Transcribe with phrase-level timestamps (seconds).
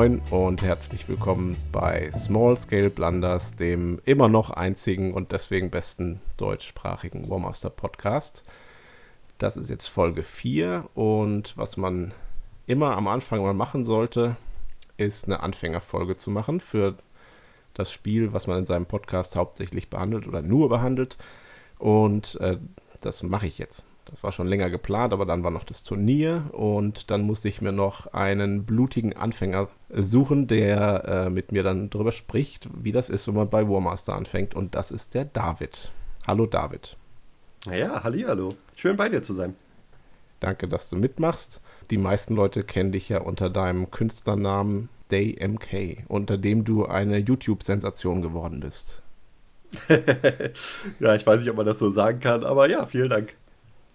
[0.00, 6.22] Moin und herzlich willkommen bei Small Scale Blunders, dem immer noch einzigen und deswegen besten
[6.38, 8.42] deutschsprachigen Warmaster Podcast.
[9.36, 12.14] Das ist jetzt Folge 4 und was man
[12.66, 14.36] immer am Anfang mal machen sollte,
[14.96, 16.94] ist eine Anfängerfolge zu machen für
[17.74, 21.18] das Spiel, was man in seinem Podcast hauptsächlich behandelt oder nur behandelt.
[21.78, 22.56] Und äh,
[23.02, 23.84] das mache ich jetzt.
[24.06, 27.60] Das war schon länger geplant, aber dann war noch das Turnier und dann musste ich
[27.60, 33.08] mir noch einen blutigen Anfänger suchen, der äh, mit mir dann darüber spricht, wie das
[33.08, 34.54] ist, wenn man bei Warmaster anfängt.
[34.54, 35.90] Und das ist der David.
[36.26, 36.96] Hallo David.
[37.66, 38.50] Ja, hallo.
[38.74, 39.54] Schön bei dir zu sein.
[40.40, 41.60] Danke, dass du mitmachst.
[41.90, 48.22] Die meisten Leute kennen dich ja unter deinem Künstlernamen DayMK, unter dem du eine YouTube-Sensation
[48.22, 49.02] geworden bist.
[51.00, 53.34] ja, ich weiß nicht, ob man das so sagen kann, aber ja, vielen Dank.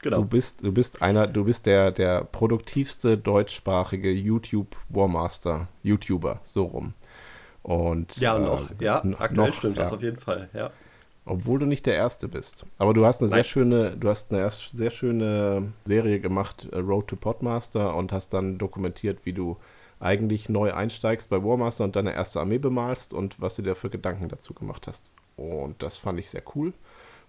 [0.06, 0.17] Genau.
[0.17, 6.66] Du bist, du bist einer, du bist der, der produktivste deutschsprachige YouTube Warmaster, YouTuber, so
[6.66, 6.94] rum.
[7.64, 9.83] Und, ja, noch, äh, ja, aktuell noch, stimmt ja.
[9.83, 10.70] das auf jeden Fall, ja.
[11.26, 12.67] Obwohl du nicht der Erste bist.
[12.78, 13.38] Aber du hast eine Nein.
[13.38, 18.30] sehr schöne, du hast eine sehr schöne Serie gemacht, äh, Road to Podmaster, und hast
[18.36, 19.58] dann dokumentiert, wie du
[20.00, 23.89] eigentlich neu einsteigst bei Warmaster und deine erste Armee bemalst und was du dir für
[23.89, 25.11] Gedanken dazu gemacht hast.
[25.36, 26.73] Und das fand ich sehr cool.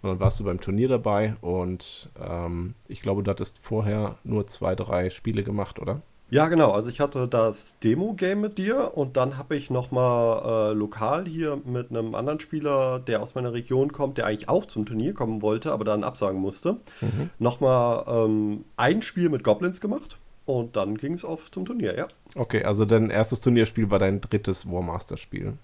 [0.06, 4.46] Und dann warst du beim Turnier dabei und ähm, ich glaube, du hattest vorher nur
[4.46, 6.00] zwei, drei Spiele gemacht, oder?
[6.30, 6.70] Ja, genau.
[6.70, 11.60] Also ich hatte das Demo-Game mit dir und dann habe ich nochmal äh, lokal hier
[11.64, 15.42] mit einem anderen Spieler, der aus meiner Region kommt, der eigentlich auch zum Turnier kommen
[15.42, 17.30] wollte, aber dann absagen musste, mhm.
[17.40, 22.06] nochmal ähm, ein Spiel mit Goblins gemacht und dann ging es auf zum Turnier, ja.
[22.36, 25.54] Okay, also dein erstes Turnierspiel war dein drittes Warmaster-Spiel.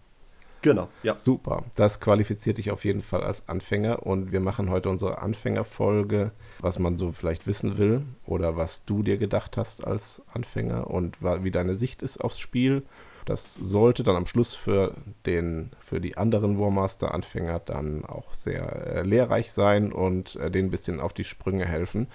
[0.63, 1.19] Genau, ja.
[1.19, 1.65] Super.
[1.75, 6.31] Das qualifiziert dich auf jeden Fall als Anfänger und wir machen heute unsere Anfängerfolge,
[6.61, 11.19] was man so vielleicht wissen will oder was du dir gedacht hast als Anfänger und
[11.21, 12.83] wie deine Sicht ist aufs Spiel.
[13.25, 14.95] Das sollte dann am Schluss für,
[15.27, 20.73] den, für die anderen Warmaster-Anfänger dann auch sehr äh, lehrreich sein und äh, denen ein
[20.73, 22.09] bisschen auf die Sprünge helfen.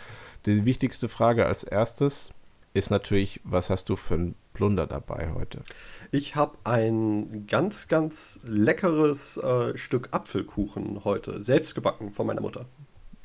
[0.45, 2.33] Die wichtigste Frage als erstes
[2.73, 5.61] ist natürlich, was hast du für ein Plunder dabei heute?
[6.09, 12.65] Ich habe ein ganz, ganz leckeres äh, Stück Apfelkuchen heute, selbst gebacken von meiner Mutter.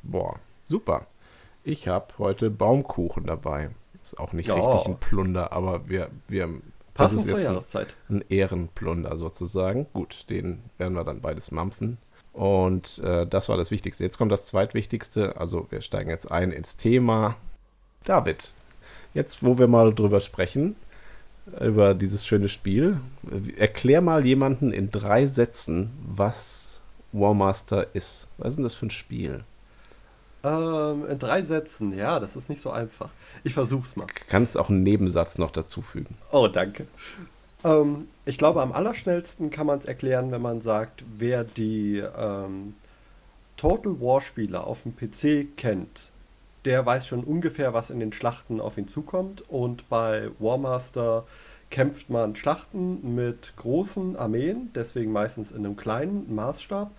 [0.03, 1.07] Boah, super.
[1.63, 3.71] Ich habe heute Baumkuchen dabei.
[3.99, 4.53] Ist auch nicht ja.
[4.53, 6.61] richtig ein Plunder, aber wir, wir
[6.93, 7.97] Passend jetzt Jahreszeit.
[8.09, 9.87] Ein, ein Ehrenplunder sozusagen.
[9.93, 11.97] Gut, den werden wir dann beides mampfen.
[12.31, 14.03] Und äh, das war das Wichtigste.
[14.03, 15.35] Jetzt kommt das Zweitwichtigste.
[15.37, 17.37] Also wir steigen jetzt ein ins Thema.
[18.03, 18.53] David,
[19.15, 20.75] jetzt wo wir mal drüber sprechen,
[21.59, 22.99] über dieses schöne Spiel.
[23.57, 26.81] Erklär mal jemanden in drei Sätzen, was
[27.11, 28.27] Warmaster ist.
[28.37, 29.43] Was ist denn das für ein Spiel?
[30.43, 33.09] Ähm, in drei Sätzen, ja, das ist nicht so einfach.
[33.43, 34.07] Ich versuch's mal.
[34.27, 36.17] Kannst auch einen Nebensatz noch dazufügen.
[36.31, 36.87] Oh, danke.
[37.63, 42.75] Ähm, ich glaube, am allerschnellsten kann man es erklären, wenn man sagt, wer die ähm,
[43.55, 46.09] Total War-Spiele auf dem PC kennt,
[46.65, 49.47] der weiß schon ungefähr, was in den Schlachten auf ihn zukommt.
[49.49, 51.25] Und bei Warmaster
[51.69, 56.91] kämpft man Schlachten mit großen Armeen, deswegen meistens in einem kleinen Maßstab,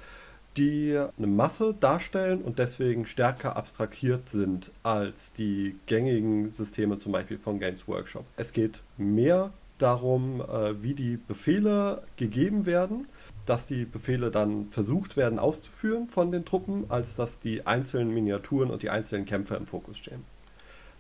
[0.57, 7.39] die eine Masse darstellen und deswegen stärker abstrahiert sind als die gängigen Systeme zum Beispiel
[7.39, 8.25] von Games Workshop.
[8.37, 13.07] Es geht mehr darum, äh, wie die Befehle gegeben werden
[13.47, 18.71] dass die Befehle dann versucht werden auszuführen von den Truppen, als dass die einzelnen Miniaturen
[18.71, 20.25] und die einzelnen Kämpfer im Fokus stehen.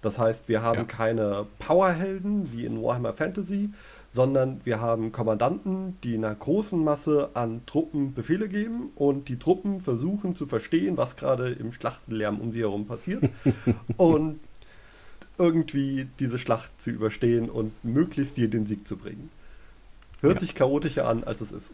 [0.05, 0.84] Das heißt, wir haben ja.
[0.84, 3.71] keine Powerhelden wie in Warhammer Fantasy,
[4.10, 9.81] sondern wir haben Kommandanten, die einer großen Masse an Truppen Befehle geben und die Truppen
[9.81, 13.31] versuchen zu verstehen, was gerade im Schlachtenlärm um sie herum passiert
[13.97, 14.40] und
[15.38, 19.31] irgendwie diese Schlacht zu überstehen und möglichst dir den Sieg zu bringen.
[20.20, 20.40] Hört ja.
[20.40, 21.73] sich chaotischer an, als es ist.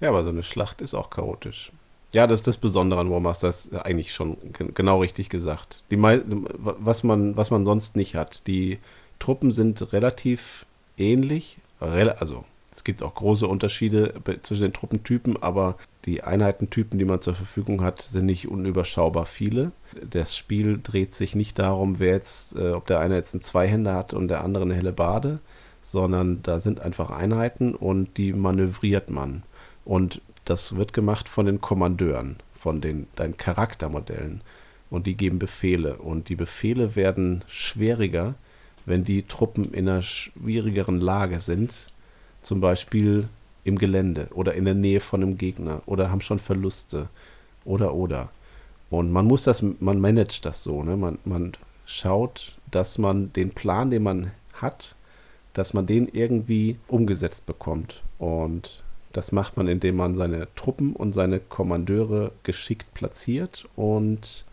[0.00, 1.72] Ja, aber so eine Schlacht ist auch chaotisch.
[2.12, 5.82] Ja, das ist das Besondere an Warmaster, das ist eigentlich schon genau richtig gesagt.
[5.90, 8.46] Die was, man, was man sonst nicht hat.
[8.46, 8.78] Die
[9.18, 10.66] Truppen sind relativ
[10.96, 11.58] ähnlich.
[11.80, 17.34] Also, es gibt auch große Unterschiede zwischen den Truppentypen, aber die Einheitentypen, die man zur
[17.34, 19.72] Verfügung hat, sind nicht unüberschaubar viele.
[20.08, 23.94] Das Spiel dreht sich nicht darum, wer jetzt, äh, ob der eine jetzt einen Zweihänder
[23.94, 25.40] hat und der andere eine helle Bade,
[25.82, 29.42] sondern da sind einfach Einheiten und die manövriert man.
[29.86, 34.42] Und das wird gemacht von den Kommandeuren, von den deinen Charaktermodellen.
[34.90, 35.96] Und die geben Befehle.
[35.96, 38.34] Und die Befehle werden schwieriger,
[38.84, 41.86] wenn die Truppen in einer schwierigeren Lage sind.
[42.42, 43.28] Zum Beispiel
[43.64, 47.08] im Gelände oder in der Nähe von einem Gegner oder haben schon Verluste
[47.64, 48.30] oder oder.
[48.90, 50.96] Und man muss das, man managt das so, ne?
[50.96, 51.52] Man, man
[51.84, 54.94] schaut, dass man den Plan, den man hat,
[55.52, 58.02] dass man den irgendwie umgesetzt bekommt.
[58.18, 58.84] Und
[59.16, 64.44] das macht man, indem man seine Truppen und seine Kommandeure geschickt platziert und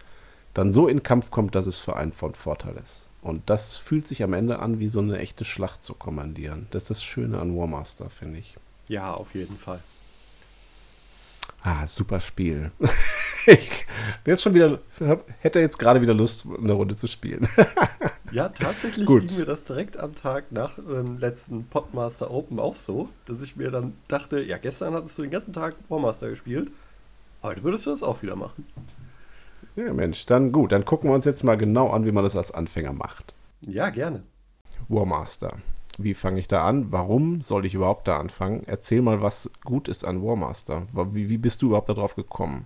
[0.53, 3.05] dann so in Kampf kommt, dass es für einen von Vorteil ist.
[3.21, 6.67] Und das fühlt sich am Ende an, wie so eine echte Schlacht zu kommandieren.
[6.71, 8.55] Das ist das Schöne an Warmaster, finde ich.
[8.87, 9.79] Ja, auf jeden Fall.
[11.63, 12.71] Ah, super Spiel.
[13.45, 13.85] ich
[14.25, 14.79] jetzt schon wieder,
[15.39, 17.47] hätte jetzt gerade wieder Lust, eine Runde zu spielen.
[18.31, 19.27] ja, tatsächlich Gut.
[19.27, 23.55] ging mir das direkt am Tag nach dem letzten Podmaster Open auch so, dass ich
[23.55, 26.69] mir dann dachte, ja, gestern hattest du den ganzen Tag Warmaster gespielt,
[27.43, 28.65] heute würdest du das auch wieder machen.
[29.75, 30.71] Ja, Mensch, dann gut.
[30.71, 33.33] Dann gucken wir uns jetzt mal genau an, wie man das als Anfänger macht.
[33.61, 34.23] Ja, gerne.
[34.87, 35.57] Warmaster.
[35.97, 36.91] Wie fange ich da an?
[36.91, 38.63] Warum soll ich überhaupt da anfangen?
[38.65, 40.87] Erzähl mal, was gut ist an Warmaster.
[41.11, 42.65] Wie, wie bist du überhaupt darauf gekommen?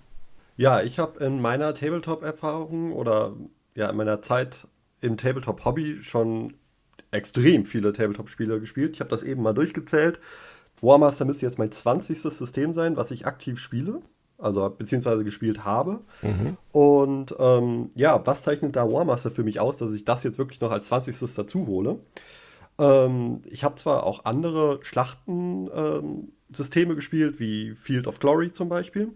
[0.56, 3.34] Ja, ich habe in meiner Tabletop-Erfahrung oder
[3.76, 4.68] ja, in meiner Zeit
[5.02, 6.54] im Tabletop-Hobby schon
[7.12, 8.96] extrem viele Tabletop-Spiele gespielt.
[8.96, 10.20] Ich habe das eben mal durchgezählt.
[10.82, 12.20] Warmaster müsste jetzt mein 20.
[12.20, 14.02] System sein, was ich aktiv spiele
[14.38, 16.02] also beziehungsweise gespielt habe.
[16.22, 16.58] Mhm.
[16.72, 20.62] Und ähm, ja, was zeichnet da Warmaster für mich aus, dass ich das jetzt wirklich
[20.62, 21.18] noch als 20.
[21.36, 22.00] dazu hole?
[22.80, 29.14] Ähm, ich habe zwar auch andere Schlachtensysteme ähm, gespielt, wie Field of Glory zum Beispiel,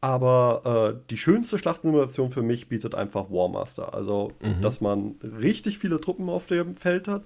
[0.00, 3.94] aber äh, die schönste Schlachtensimulation für mich bietet einfach Warmaster.
[3.94, 4.60] Also, mhm.
[4.60, 7.22] dass man richtig viele Truppen auf dem Feld hat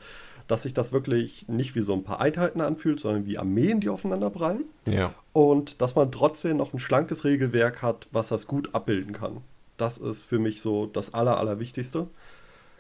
[0.47, 3.89] dass sich das wirklich nicht wie so ein paar Einheiten anfühlt, sondern wie Armeen, die
[3.89, 4.65] aufeinander prallen.
[4.87, 5.15] Ja.
[5.33, 9.39] Und dass man trotzdem noch ein schlankes Regelwerk hat, was das gut abbilden kann.
[9.77, 12.09] Das ist für mich so das Aller, Allerwichtigste.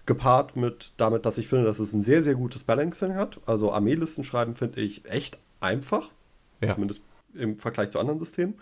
[0.06, 3.40] Gepaart mit damit, dass ich finde, dass es ein sehr, sehr gutes Balancing hat.
[3.46, 6.10] Also Armeelisten schreiben finde ich echt einfach.
[6.60, 6.74] Ja.
[6.74, 7.02] Zumindest
[7.34, 8.54] im Vergleich zu anderen Systemen.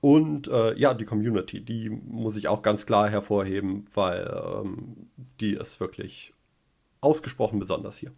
[0.00, 4.30] Und äh, ja, die Community, die muss ich auch ganz klar hervorheben, weil
[4.62, 5.08] ähm,
[5.40, 6.34] die ist wirklich
[7.00, 8.12] ausgesprochen besonders hier.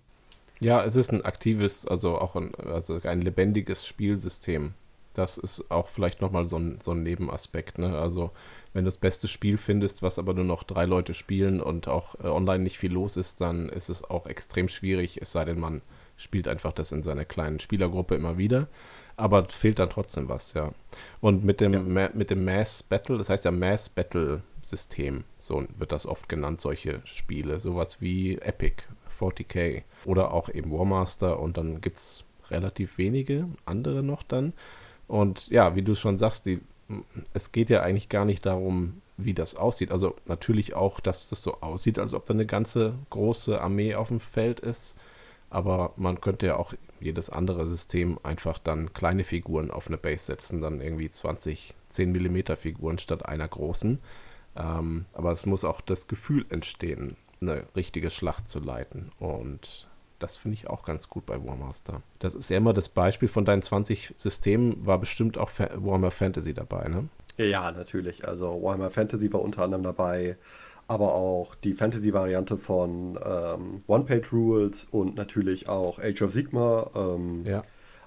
[0.60, 4.74] Ja, es ist ein aktives, also auch ein, also ein lebendiges Spielsystem.
[5.20, 7.78] Das ist auch vielleicht nochmal so ein, so ein Nebenaspekt.
[7.78, 7.98] Ne?
[7.98, 8.30] Also,
[8.72, 12.14] wenn du das beste Spiel findest, was aber nur noch drei Leute spielen und auch
[12.16, 15.60] äh, online nicht viel los ist, dann ist es auch extrem schwierig, es sei denn,
[15.60, 15.82] man
[16.16, 18.68] spielt einfach das in seiner kleinen Spielergruppe immer wieder.
[19.16, 20.72] Aber fehlt dann trotzdem was, ja.
[21.20, 22.10] Und mit dem, ja.
[22.14, 26.62] mit dem Mass Battle, das heißt ja Mass Battle System, so wird das oft genannt,
[26.62, 27.60] solche Spiele.
[27.60, 28.84] Sowas wie Epic
[29.18, 34.54] 40k oder auch eben Warmaster und dann gibt es relativ wenige andere noch dann.
[35.10, 36.60] Und ja, wie du schon sagst, die,
[37.32, 39.90] es geht ja eigentlich gar nicht darum, wie das aussieht.
[39.90, 44.06] Also natürlich auch, dass das so aussieht, als ob da eine ganze große Armee auf
[44.06, 44.96] dem Feld ist.
[45.50, 50.26] Aber man könnte ja auch jedes andere System einfach dann kleine Figuren auf eine Base
[50.26, 53.98] setzen, dann irgendwie 20, 10 mm Figuren statt einer großen.
[54.54, 59.10] Ähm, aber es muss auch das Gefühl entstehen, eine richtige Schlacht zu leiten.
[59.18, 59.88] Und
[60.20, 62.02] das finde ich auch ganz gut bei Warmaster.
[62.20, 66.54] Das ist ja immer das Beispiel von deinen 20 Systemen, war bestimmt auch Warhammer Fantasy
[66.54, 67.08] dabei, ne?
[67.36, 68.26] Ja, natürlich.
[68.28, 70.36] Also Warhammer Fantasy war unter anderem dabei,
[70.88, 76.90] aber auch die Fantasy-Variante von ähm, One-Page-Rules und natürlich auch Age of Sigma.
[76.94, 77.62] Ähm, ja.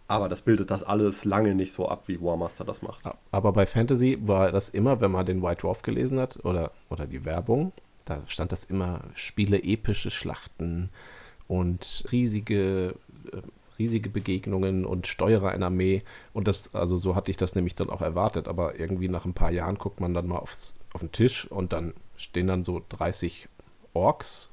[0.07, 3.09] Aber das bildet das alles lange nicht so ab, wie Warmaster das macht.
[3.31, 7.07] Aber bei Fantasy war das immer, wenn man den White Dwarf gelesen hat oder, oder
[7.07, 7.71] die Werbung,
[8.05, 10.89] da stand das immer, spiele epische Schlachten
[11.47, 12.95] und riesige,
[13.31, 13.41] äh,
[13.79, 16.03] riesige Begegnungen und steuere eine Armee.
[16.33, 18.47] Und das, also so hatte ich das nämlich dann auch erwartet.
[18.47, 21.73] Aber irgendwie nach ein paar Jahren guckt man dann mal aufs, auf den Tisch und
[21.73, 23.49] dann stehen dann so 30
[23.93, 24.49] Orks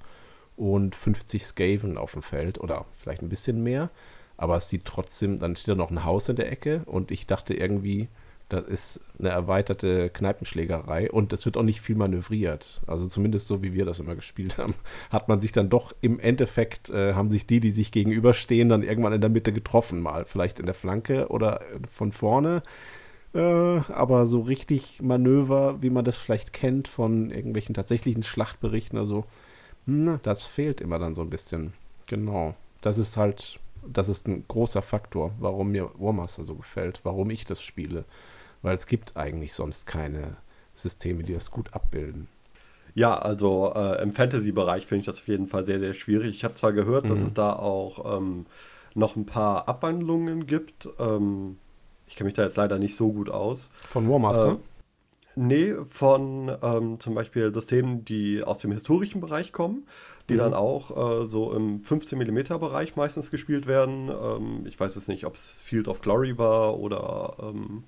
[0.56, 3.90] und 50 Skaven auf dem Feld oder vielleicht ein bisschen mehr.
[4.37, 7.26] Aber es sieht trotzdem, dann steht da noch ein Haus in der Ecke und ich
[7.26, 8.09] dachte irgendwie,
[8.50, 12.80] das ist eine erweiterte Kneipenschlägerei und es wird auch nicht viel manövriert.
[12.87, 14.75] Also zumindest so, wie wir das immer gespielt haben,
[15.11, 18.83] hat man sich dann doch im Endeffekt, äh, haben sich die, die sich gegenüberstehen, dann
[18.83, 20.00] irgendwann in der Mitte getroffen.
[20.00, 22.62] Mal vielleicht in der Flanke oder von vorne.
[23.35, 29.25] Äh, aber so richtig Manöver, wie man das vielleicht kennt von irgendwelchen tatsächlichen Schlachtberichten, also
[29.87, 31.73] na, das fehlt immer dann so ein bisschen.
[32.09, 32.54] Genau.
[32.80, 37.45] Das ist halt, das ist ein großer Faktor, warum mir Warmaster so gefällt, warum ich
[37.45, 38.04] das spiele
[38.62, 40.37] weil es gibt eigentlich sonst keine
[40.75, 42.29] Systeme, die das gut abbilden.
[42.95, 46.37] Ja, also äh, im Fantasy-Bereich finde ich das auf jeden Fall sehr, sehr schwierig.
[46.37, 47.09] Ich habe zwar gehört, mhm.
[47.09, 48.47] dass es da auch ähm,
[48.95, 50.88] noch ein paar Abwandlungen gibt.
[50.99, 51.59] Ähm,
[52.07, 53.71] ich kenne mich da jetzt leider nicht so gut aus.
[53.75, 54.52] Von Warmaster?
[54.52, 54.57] Äh,
[55.37, 59.87] nee, von ähm, zum Beispiel Systemen, die aus dem historischen Bereich kommen,
[60.29, 60.38] die mhm.
[60.38, 64.09] dann auch äh, so im 15 mm Bereich meistens gespielt werden.
[64.09, 67.85] Ähm, ich weiß jetzt nicht, ob es Field of Glory war oder ähm,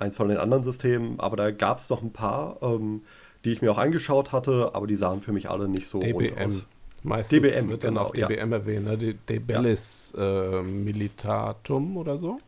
[0.00, 3.02] eins von den anderen Systemen, aber da gab es noch ein paar, ähm,
[3.44, 6.46] die ich mir auch angeschaut hatte, aber die sahen für mich alle nicht so DBM.
[6.46, 6.66] aus.
[7.02, 8.98] Meistens DBM, wird dann genau, auch DBM erwähnt, ne?
[8.98, 12.38] De, De Bellis äh, Militatum oder so.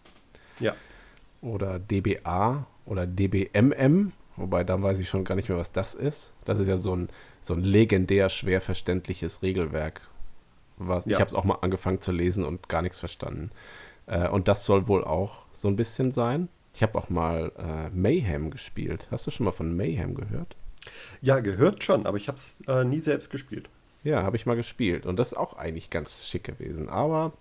[0.60, 0.74] Ja.
[1.40, 6.32] Oder DBA oder DBMM, wobei dann weiß ich schon gar nicht mehr, was das ist.
[6.44, 7.08] Das ist ja so ein,
[7.40, 10.02] so ein legendär schwer verständliches Regelwerk.
[10.76, 11.12] Was, Ja.
[11.12, 13.50] Ich habe es auch mal angefangen zu lesen und gar nichts verstanden.
[14.06, 16.48] Äh, und das soll wohl auch so ein bisschen sein.
[16.74, 19.08] Ich habe auch mal äh, Mayhem gespielt.
[19.10, 20.56] Hast du schon mal von Mayhem gehört?
[21.20, 23.68] Ja, gehört schon, aber ich habe es äh, nie selbst gespielt.
[24.04, 25.06] Ja, habe ich mal gespielt.
[25.06, 26.88] Und das ist auch eigentlich ganz schick gewesen.
[26.88, 27.32] Aber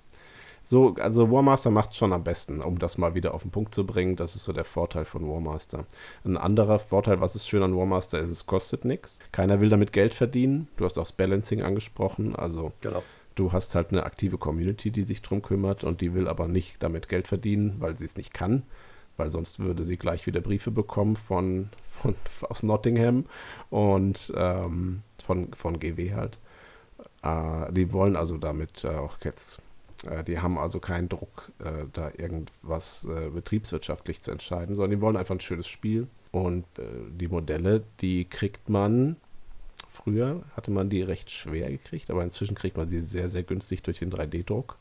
[0.64, 3.74] so, also Warmaster macht es schon am besten, um das mal wieder auf den Punkt
[3.74, 4.16] zu bringen.
[4.16, 5.86] Das ist so der Vorteil von Warmaster.
[6.24, 9.18] Ein anderer Vorteil, was ist schön an Warmaster, ist, es kostet nichts.
[9.32, 10.68] Keiner will damit Geld verdienen.
[10.78, 12.36] Du hast auch das Balancing angesprochen.
[12.36, 13.02] Also Genau.
[13.34, 16.84] du hast halt eine aktive Community, die sich drum kümmert und die will aber nicht
[16.84, 18.62] damit Geld verdienen, weil sie es nicht kann.
[19.18, 22.16] Weil sonst würde sie gleich wieder Briefe bekommen von, von
[22.50, 23.26] aus Nottingham
[23.70, 26.40] und ähm, von, von GW halt.
[27.24, 29.62] Äh, die wollen also damit äh, auch jetzt,
[30.10, 35.02] äh, die haben also keinen Druck, äh, da irgendwas äh, betriebswirtschaftlich zu entscheiden, sondern die
[35.02, 36.08] wollen einfach ein schönes Spiel.
[36.32, 39.18] Und äh, die Modelle, die kriegt man,
[39.90, 43.84] früher hatte man die recht schwer gekriegt, aber inzwischen kriegt man sie sehr, sehr günstig
[43.84, 44.78] durch den 3D-Druck.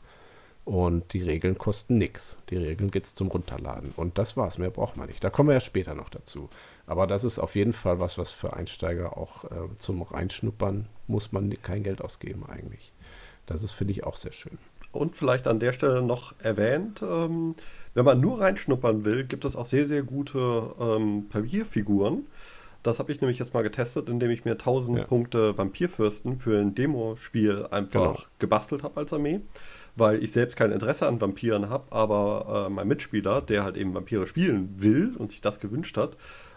[0.63, 2.37] Und die Regeln kosten nichts.
[2.49, 3.93] Die Regeln gibt es zum Runterladen.
[3.97, 4.57] Und das war's.
[4.59, 5.23] Mehr braucht man nicht.
[5.23, 6.49] Da kommen wir ja später noch dazu.
[6.85, 9.49] Aber das ist auf jeden Fall was, was für Einsteiger auch äh,
[9.79, 12.93] zum Reinschnuppern muss man kein Geld ausgeben eigentlich.
[13.47, 14.59] Das ist, finde ich, auch sehr schön.
[14.91, 17.55] Und vielleicht an der Stelle noch erwähnt, ähm,
[17.93, 22.27] wenn man nur reinschnuppern will, gibt es auch sehr, sehr gute ähm, Papierfiguren.
[22.83, 25.03] Das habe ich nämlich jetzt mal getestet, indem ich mir 1000 Ja.
[25.05, 28.27] Punkte Vampirfürsten für ein Demospiel einfach Genau.
[28.39, 29.41] gebastelt habe als Armee.
[29.95, 33.93] Weil ich selbst kein Interesse an Vampiren habe, aber äh, mein Mitspieler, der halt eben
[33.93, 36.15] Vampire spielen will und sich das gewünscht hat,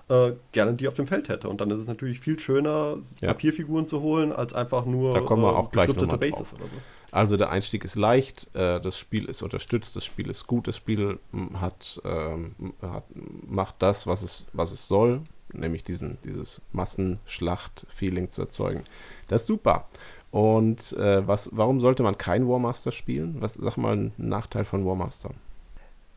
[0.09, 1.49] äh, gerne die auf dem Feld hätte.
[1.49, 3.29] Und dann ist es natürlich viel schöner, Ja.
[3.29, 6.51] Papierfiguren zu holen, als einfach nur Da kommen wir auch gleich beschriftete noch mal Bases
[6.51, 6.61] drauf.
[6.61, 6.77] oder so.
[7.11, 10.77] Also der Einstieg ist leicht, äh, das Spiel ist unterstützt, das Spiel ist gut, das
[10.77, 13.05] Spiel mm, hat, ähm, hat,
[13.47, 15.21] macht das, was es, was es soll,
[15.53, 18.83] nämlich diesen, dieses Massenschlacht-Feeling zu erzeugen.
[19.29, 19.87] Das ist super.
[20.35, 23.37] Und äh, was, warum sollte man kein Warmaster spielen?
[23.39, 25.31] Was, sag mal, ein Nachteil von Warmaster.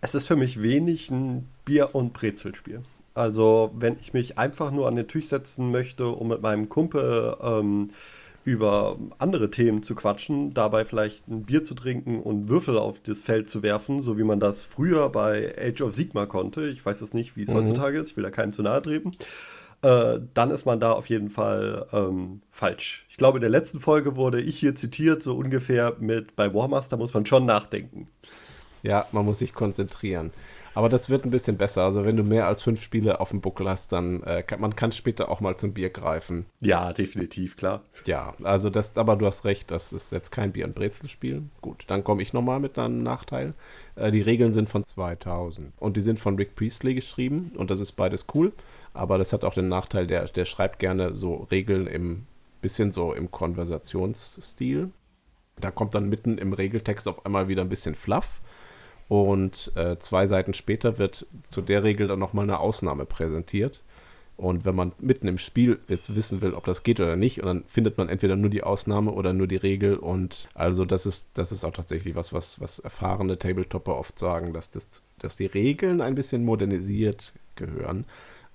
[0.01, 2.81] Es ist für mich wenig ein Bier- und Brezelspiel.
[3.13, 7.35] Also, wenn ich mich einfach nur an den Tisch setzen möchte, um mit meinem Kumpel
[7.43, 7.89] ähm,
[8.43, 13.21] über andere Themen zu quatschen, dabei vielleicht ein Bier zu trinken und Würfel auf das
[13.21, 16.67] Feld zu werfen, so wie man das früher bei Age of Sigma konnte.
[16.69, 17.53] Ich weiß jetzt nicht, wie es Mhm.
[17.55, 19.11] heutzutage ist, ich will da keinem zu nahe treten.
[19.81, 23.05] Äh, dann ist man da auf jeden Fall ähm, falsch.
[23.09, 26.97] Ich glaube, in der letzten Folge wurde ich hier zitiert, so ungefähr mit bei Warmaster
[26.97, 28.07] muss man schon nachdenken.
[28.83, 30.31] Ja, man muss sich konzentrieren.
[30.77, 31.83] Aber das wird ein bisschen besser.
[31.85, 34.75] Also wenn du mehr als fünf Spiele auf dem Buckel hast, dann äh, kann man
[34.75, 36.45] kann später auch mal zum Bier greifen.
[36.59, 37.81] Ja, definitiv, klar.
[38.05, 41.41] Ja, also das, aber du hast recht, das ist jetzt kein Bier- und Brezelspiel.
[41.61, 43.55] Gut, dann komme ich nochmal mit einem Nachteil.
[43.95, 47.79] Äh, die Regeln sind von 2000 und die sind von Rick Priestley geschrieben und das
[47.79, 48.53] ist beides cool.
[48.97, 52.25] Aber das hat auch den Nachteil, der, der schreibt gerne so Regeln im
[52.61, 54.91] bisschen so im Konversationsstil.
[55.59, 58.39] Da kommt dann mitten im Regeltext auf einmal wieder ein bisschen Fluff.
[59.07, 63.83] Und äh, zwei Seiten später wird zu der Regel dann nochmal eine Ausnahme präsentiert.
[64.35, 67.47] Und wenn man mitten im Spiel jetzt wissen will, ob das geht oder nicht, und
[67.47, 69.97] dann findet man entweder nur die Ausnahme oder nur die Regel.
[69.97, 74.53] Und also das ist, das ist auch tatsächlich was, was, was erfahrene Tabletopper oft sagen,
[74.53, 78.05] dass, das, dass die Regeln ein bisschen modernisiert gehören.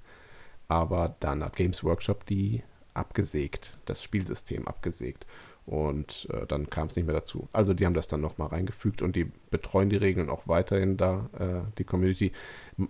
[0.69, 5.25] Aber dann hat Games Workshop die abgesägt, das Spielsystem abgesägt.
[5.67, 7.49] Und äh, dann kam es nicht mehr dazu.
[7.53, 11.29] Also die haben das dann nochmal reingefügt und die betreuen die Regeln auch weiterhin da,
[11.39, 12.31] äh, die Community.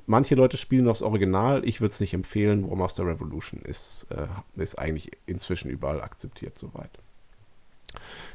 [0.04, 1.66] Manche Leute spielen noch das Original.
[1.66, 2.68] Ich würde es nicht empfehlen.
[2.68, 4.26] War Master Revolution ist, äh,
[4.60, 6.90] ist eigentlich inzwischen überall akzeptiert soweit.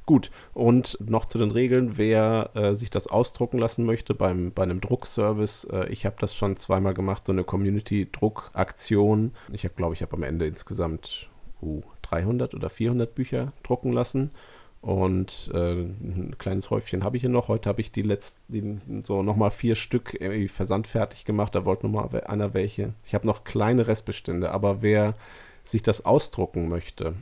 [0.07, 4.63] Gut, und noch zu den Regeln, wer äh, sich das ausdrucken lassen möchte beim, bei
[4.63, 9.33] einem Druckservice, äh, ich habe das schon zweimal gemacht, so eine Community-Druckaktion.
[9.51, 11.29] Ich habe, glaube ich, habe am Ende insgesamt
[11.61, 14.31] uh, 300 oder 400 Bücher drucken lassen.
[14.81, 17.47] Und äh, ein kleines Häufchen habe ich hier noch.
[17.47, 21.53] Heute habe ich die letzten, so nochmal vier Stück versandfertig gemacht.
[21.53, 22.93] Da wollte nochmal einer welche.
[23.05, 25.13] Ich habe noch kleine Restbestände, aber wer
[25.63, 27.13] sich das ausdrucken möchte,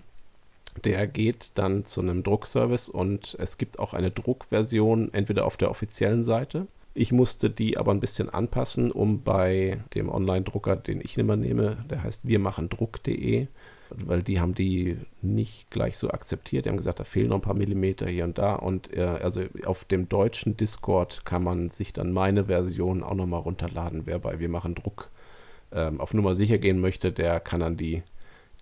[0.86, 5.70] der geht dann zu einem Druckservice und es gibt auch eine Druckversion, entweder auf der
[5.70, 6.68] offiziellen Seite.
[6.94, 11.78] Ich musste die aber ein bisschen anpassen, um bei dem Online-Drucker, den ich immer nehme,
[11.90, 13.48] der heißt wirmachendruck.de,
[13.96, 16.66] weil die haben die nicht gleich so akzeptiert.
[16.66, 18.56] Die haben gesagt, da fehlen noch ein paar Millimeter hier und da.
[18.56, 23.42] Und äh, also auf dem deutschen Discord kann man sich dann meine Version auch nochmal
[23.42, 24.04] runterladen.
[24.06, 25.10] Wer bei Wir machen Druck
[25.72, 28.04] ähm, auf Nummer sicher gehen möchte, der kann dann die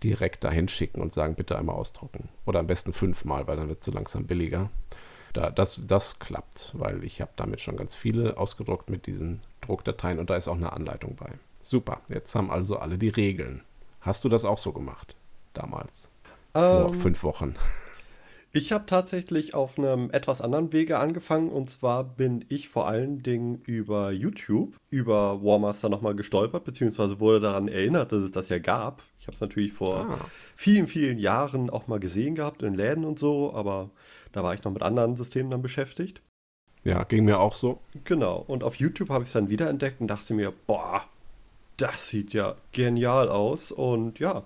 [0.04, 2.30] direkt dahin schicken und sagen, bitte einmal ausdrucken.
[2.46, 4.70] Oder am besten fünfmal, weil dann wird es so langsam billiger.
[5.34, 10.20] Da, das, das klappt, weil ich habe damit schon ganz viele ausgedruckt mit diesen Druckdateien
[10.20, 11.30] und da ist auch eine Anleitung bei.
[11.62, 13.62] Super, jetzt haben also alle die Regeln.
[14.08, 15.16] Hast du das auch so gemacht
[15.54, 16.10] damals?
[16.56, 17.56] Ähm, Vor fünf Wochen.
[18.54, 23.22] Ich habe tatsächlich auf einem etwas anderen Wege angefangen und zwar bin ich vor allen
[23.22, 28.58] Dingen über YouTube, über Warmaster nochmal gestolpert, beziehungsweise wurde daran erinnert, dass es das ja
[28.58, 29.04] gab.
[29.20, 30.18] Ich habe es natürlich vor Ah.
[30.56, 33.92] vielen, vielen Jahren auch mal gesehen gehabt in Läden und so, aber
[34.32, 36.22] da war ich noch mit anderen Systemen dann beschäftigt.
[36.84, 37.82] Ja, ging mir auch so.
[38.06, 41.04] Genau, und auf YouTube habe ich es dann wiederentdeckt und dachte mir, boah,
[41.78, 44.44] das sieht ja genial aus und ja,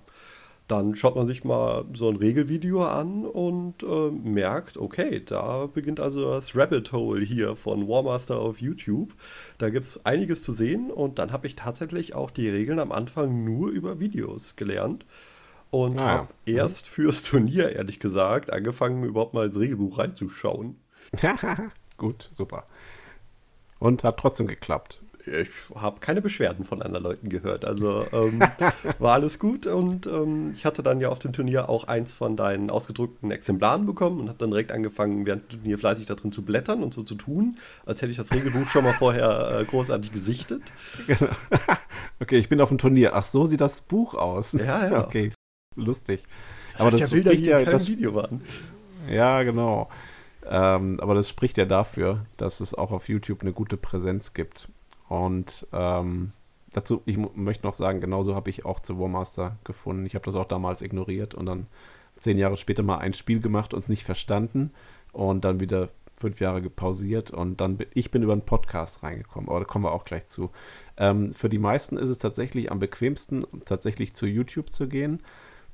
[0.68, 6.00] dann schaut man sich mal so ein Regelvideo an und äh, merkt, okay, da beginnt
[6.00, 9.14] also das Rabbit Hole hier von Warmaster auf YouTube.
[9.58, 12.92] Da gibt es einiges zu sehen und dann habe ich tatsächlich auch die Regeln am
[12.92, 15.04] Anfang nur über Videos gelernt
[15.70, 16.18] und Ah ja.
[16.18, 20.76] habe erst fürs Turnier, ehrlich gesagt, angefangen, überhaupt mal ins Regelbuch reinzuschauen.
[21.96, 22.64] Gut, super.
[23.78, 25.02] Und hat trotzdem geklappt.
[25.24, 27.64] Ich habe keine Beschwerden von anderen Leuten gehört.
[27.64, 28.40] Also ähm,
[28.98, 32.36] war alles gut und ähm, ich hatte dann ja auf dem Turnier auch eins von
[32.36, 36.32] deinen ausgedruckten Exemplaren bekommen und habe dann direkt angefangen, während dem Turnier fleißig da drin
[36.32, 37.56] zu blättern und so zu tun,
[37.86, 40.62] als hätte ich das Regelbuch schon mal vorher äh, großartig gesichtet.
[41.06, 41.30] Genau.
[42.20, 43.14] okay, ich bin auf dem Turnier.
[43.14, 44.52] Ach, so sieht das Buch aus.
[44.52, 45.02] Ja, ja.
[45.12, 45.32] Okay,
[45.76, 46.22] lustig.
[46.72, 48.40] Das hat ja Bilder, die ja, das, Video waren.
[49.08, 49.90] ja, genau.
[50.48, 54.68] Ähm, aber das spricht ja dafür, dass es auch auf YouTube eine gute Präsenz gibt.
[55.12, 56.32] Und ähm,
[56.72, 60.06] dazu, ich möchte noch sagen, genauso habe ich auch zu Warmaster gefunden.
[60.06, 61.66] Ich habe das auch damals ignoriert und dann
[62.16, 64.70] zehn Jahre später mal ein Spiel gemacht und es nicht verstanden
[65.12, 69.50] und dann wieder fünf Jahre gepausiert und dann bin, ich bin über einen Podcast reingekommen,
[69.50, 70.50] aber da kommen wir auch gleich zu.
[70.96, 75.20] Ähm, für die meisten ist es tatsächlich am bequemsten, tatsächlich zu YouTube zu gehen.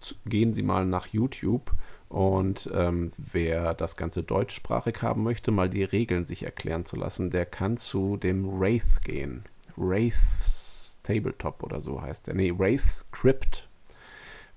[0.00, 1.70] Zu, gehen Sie mal nach YouTube
[2.08, 7.30] und ähm, wer das Ganze deutschsprachig haben möchte, mal die Regeln sich erklären zu lassen,
[7.30, 9.44] der kann zu dem Wraith gehen.
[9.76, 12.34] Wraith's Tabletop oder so heißt der.
[12.34, 13.68] Nee, Wraith's Crypt.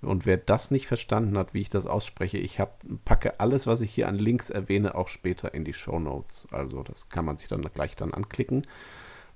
[0.02, 3.82] Und wer das nicht verstanden hat, wie ich das ausspreche, ich hab, packe alles, was
[3.82, 6.48] ich hier an Links erwähne, auch später in die Show Notes.
[6.52, 8.66] Also das kann man sich dann gleich dann anklicken.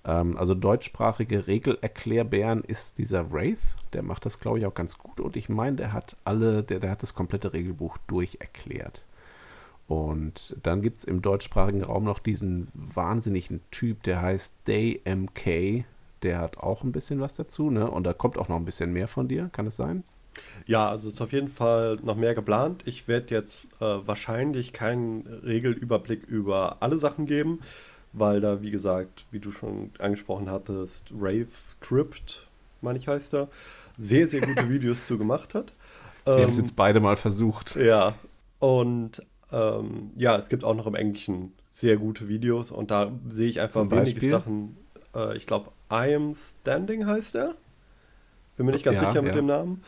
[0.05, 3.59] Ähm, also deutschsprachige Regelerklärbären ist dieser Wraith.
[3.93, 5.19] Der macht das, glaube ich, auch ganz gut.
[5.19, 9.03] Und ich meine, der hat alle, der, der hat das komplette Regelbuch durcherklärt.
[9.87, 15.85] Und dann gibt es im deutschsprachigen Raum noch diesen wahnsinnigen Typ, der heißt DayMK.
[16.23, 17.89] Der hat auch ein bisschen was dazu, ne?
[17.89, 20.03] Und da kommt auch noch ein bisschen mehr von dir, kann es sein?
[20.65, 22.81] Ja, also ist auf jeden Fall noch mehr geplant.
[22.85, 27.59] Ich werde jetzt äh, wahrscheinlich keinen Regelüberblick über alle Sachen geben,
[28.17, 31.47] weil da, wie gesagt, wie du schon angesprochen hattest, Rave
[31.82, 32.47] Crypt,
[32.82, 33.49] meine ich heißt er,
[33.97, 35.75] sehr, sehr gute Videos zu gemacht hat.
[36.34, 37.80] Wir haben es Ähm, jetzt beide mal versucht.
[37.80, 38.15] ja,
[38.60, 43.49] und ähm, ja, es gibt auch noch im Englischen sehr gute Videos und da sehe
[43.49, 44.21] ich einfach wenige Beispiel?
[44.21, 44.78] Sachen.
[45.15, 47.56] Äh, ich glaube, I Am Standing heißt er.
[48.58, 49.36] Bin mir nicht ganz Ja, sicher mit ja.
[49.36, 49.84] dem Namen.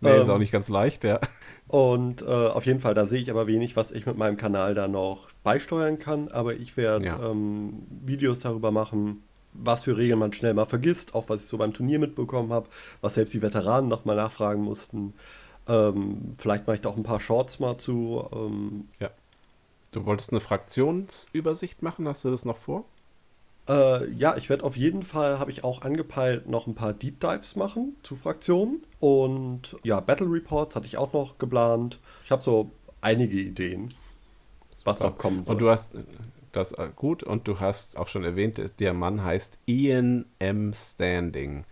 [0.00, 1.20] Nee, ist Ähm, auch nicht ganz leicht, ja.
[1.68, 4.74] Und äh, auf jeden Fall, da sehe ich aber wenig, was ich mit meinem Kanal
[4.74, 6.28] da noch beisteuern kann.
[6.28, 7.30] Aber ich werde Ja.
[7.30, 11.58] ähm, Videos darüber machen, was für Regeln man schnell mal vergisst, auch was ich so
[11.58, 12.68] beim Turnier mitbekommen habe,
[13.00, 15.14] was selbst die Veteranen nochmal nachfragen mussten.
[15.68, 18.24] Ähm, vielleicht mache ich da auch ein paar Shorts mal zu.
[18.32, 18.88] Ähm,
[19.92, 22.84] Du wolltest eine Fraktionsübersicht machen, hast du das noch vor?
[23.68, 27.20] Äh, ja, ich werde auf jeden Fall, habe ich auch angepeilt, noch ein paar Deep
[27.20, 28.84] Dives machen zu Fraktionen.
[29.00, 31.98] Und ja, Battle Reports hatte ich auch noch geplant.
[32.24, 33.88] Ich habe so einige Ideen,
[34.84, 35.54] was noch kommen soll.
[35.54, 35.94] Und du hast
[36.52, 40.72] das äh, gut und du hast auch schon erwähnt, der Mann heißt Ian M.
[40.72, 41.64] Standing.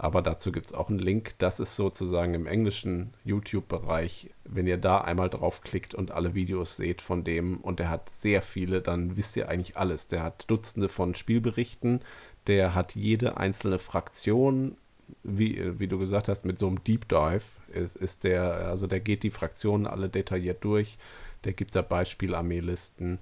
[0.00, 1.34] Aber dazu gibt es auch einen Link.
[1.38, 4.30] Das ist sozusagen im englischen YouTube-Bereich.
[4.44, 8.40] Wenn ihr da einmal draufklickt und alle Videos seht von dem, und der hat sehr
[8.40, 10.06] viele, dann wisst ihr eigentlich alles.
[10.06, 12.00] Der hat Dutzende von Spielberichten,
[12.46, 14.76] der hat jede einzelne Fraktion,
[15.24, 19.00] wie, wie du gesagt hast, mit so einem Deep Dive ist, ist der, also der
[19.00, 20.96] geht die Fraktionen alle detailliert durch.
[21.42, 23.18] Der gibt da Beispielarmeelisten.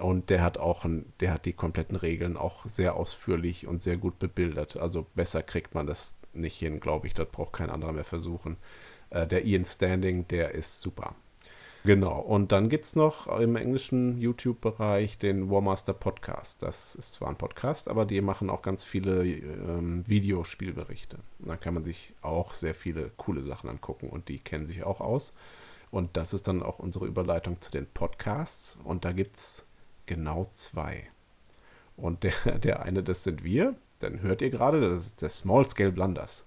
[0.00, 3.96] Und der hat auch ein, der hat die kompletten Regeln auch sehr ausführlich und sehr
[3.96, 4.76] gut bebildert.
[4.76, 7.14] Also besser kriegt man das nicht hin, glaube ich.
[7.14, 8.56] Das braucht kein anderer mehr versuchen.
[9.10, 11.14] Äh, der Ian Standing, der ist super.
[11.86, 12.18] Genau.
[12.18, 16.62] Und dann gibt es noch im englischen YouTube-Bereich den Warmaster Podcast.
[16.62, 21.18] Das ist zwar ein Podcast, aber die machen auch ganz viele ähm, Videospielberichte.
[21.38, 25.00] Da kann man sich auch sehr viele coole Sachen angucken und die kennen sich auch
[25.00, 25.32] aus.
[25.92, 28.78] Und das ist dann auch unsere Überleitung zu den Podcasts.
[28.82, 29.65] Und da gibt es
[30.06, 31.08] genau zwei.
[31.96, 35.64] Und der, der eine, das sind wir, dann hört ihr gerade, das ist der Small
[35.64, 36.46] Scale Blunders.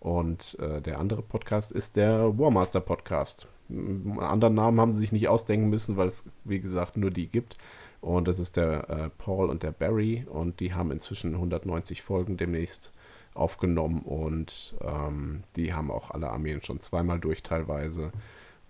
[0.00, 3.48] Und äh, der andere Podcast ist der Warmaster Podcast.
[3.68, 7.28] Einen anderen Namen haben sie sich nicht ausdenken müssen, weil es, wie gesagt, nur die
[7.28, 7.56] gibt.
[8.00, 10.24] Und das ist der äh, Paul und der Barry.
[10.28, 12.92] Und die haben inzwischen 190 Folgen demnächst
[13.34, 14.02] aufgenommen.
[14.02, 18.12] Und ähm, die haben auch alle Armeen schon zweimal durch teilweise.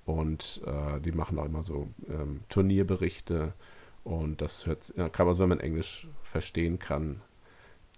[0.07, 3.53] Und äh, die machen auch immer so ähm, Turnierberichte
[4.09, 7.21] und das hört, kann also wenn man Englisch verstehen kann,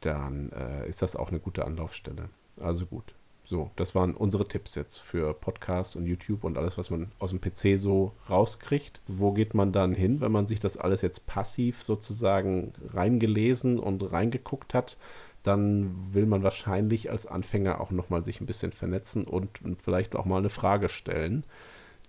[0.00, 2.30] dann äh, ist das auch eine gute Anlaufstelle.
[2.58, 3.14] Also gut.
[3.44, 7.30] So, das waren unsere Tipps jetzt für Podcasts und YouTube und alles, was man aus
[7.30, 9.00] dem PC so rauskriegt.
[9.06, 14.12] Wo geht man dann hin, wenn man sich das alles jetzt passiv sozusagen reingelesen und
[14.12, 14.96] reingeguckt hat?
[15.44, 20.24] Dann will man wahrscheinlich als Anfänger auch nochmal sich ein bisschen vernetzen und vielleicht auch
[20.24, 21.44] mal eine Frage stellen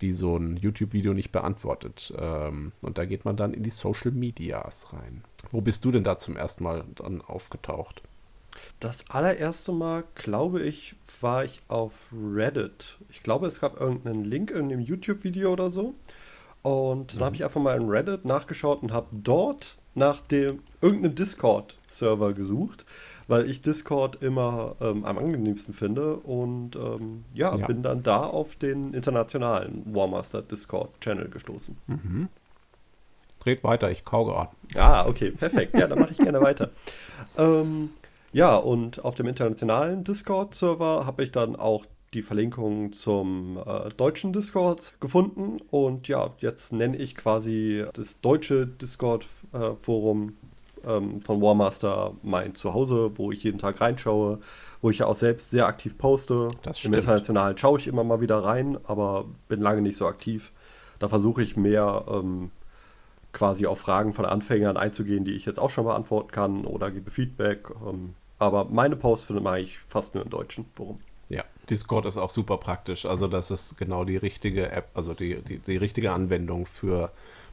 [0.02, 2.12] die so ein YouTube-Video nicht beantwortet.
[2.18, 5.24] Ähm, und da geht man dann in die Social Medias rein.
[5.50, 8.02] Wo bist du denn da zum ersten Mal dann aufgetaucht?
[8.80, 12.98] Das allererste Mal, glaube ich, war ich auf Reddit.
[13.10, 15.94] Ich glaube, es gab irgendeinen Link in einem YouTube-Video oder so.
[16.62, 17.24] Und dann mhm.
[17.24, 22.84] habe ich einfach mal in Reddit nachgeschaut und habe dort nach dem irgendeinem Discord-Server gesucht
[23.28, 28.24] weil ich Discord immer ähm, am angenehmsten finde und ähm, ja, ja, bin dann da
[28.24, 31.76] auf den internationalen Warmaster Discord-Channel gestoßen.
[31.86, 32.28] Mhm.
[33.40, 34.50] Dreht weiter, ich kau gerade.
[34.76, 35.76] Ah, okay, perfekt.
[35.76, 36.70] Ja, dann mache ich gerne weiter.
[37.38, 37.90] Ähm,
[38.32, 44.32] ja, und auf dem internationalen Discord-Server habe ich dann auch die Verlinkung zum äh, deutschen
[44.32, 45.58] Discord gefunden.
[45.70, 50.41] Und ja, jetzt nenne ich quasi das deutsche Discord-Forum äh,
[50.86, 54.38] ähm, von Warmaster mein Zuhause, wo ich jeden Tag reinschaue,
[54.80, 56.48] wo ich ja auch selbst sehr aktiv poste.
[56.82, 60.52] Im Internationalen schaue ich immer mal wieder rein, aber bin lange nicht so aktiv.
[60.98, 62.50] Da versuche ich mehr ähm,
[63.32, 67.10] quasi auf Fragen von Anfängern einzugehen, die ich jetzt auch schon beantworten kann oder gebe
[67.10, 67.70] Feedback.
[67.86, 70.98] Ähm, aber meine Posts findet man eigentlich fast nur im Deutschen Forum.
[71.28, 73.06] Ja, Discord ist auch super praktisch.
[73.06, 77.12] Also das ist genau die richtige App, also die, die, die richtige Anwendung für,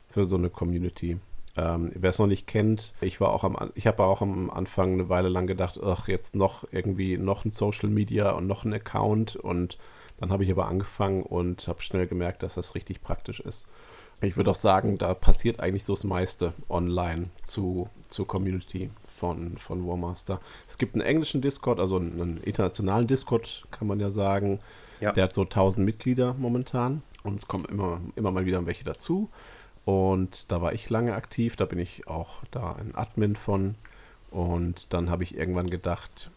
[0.10, 1.18] für so eine Community.
[1.60, 4.94] Ähm, Wer es noch nicht kennt, ich war auch am, ich habe auch am Anfang
[4.94, 8.74] eine Weile lang gedacht, ach, jetzt noch irgendwie noch ein Social Media und noch ein
[8.74, 9.78] Account und
[10.20, 13.68] dann habe ich aber angefangen und habe schnell gemerkt, dass das richtig praktisch ist.
[14.22, 19.58] Ich würde auch sagen, da passiert eigentlich so das meiste online zu, zur Community von,
[19.58, 20.40] von Warmaster.
[20.68, 24.60] Es gibt einen englischen Discord, also einen, internationalen Discord, kann man ja sagen.
[25.02, 25.14] Ja.
[25.14, 29.30] Der hat so 1000 Mitglieder momentan und es kommen immer, immer mal wieder welche dazu.
[29.86, 33.76] Und da war ich lange aktiv, da bin ich auch da ein Admin von.
[34.30, 36.30] Und dann habe ich irgendwann gedacht,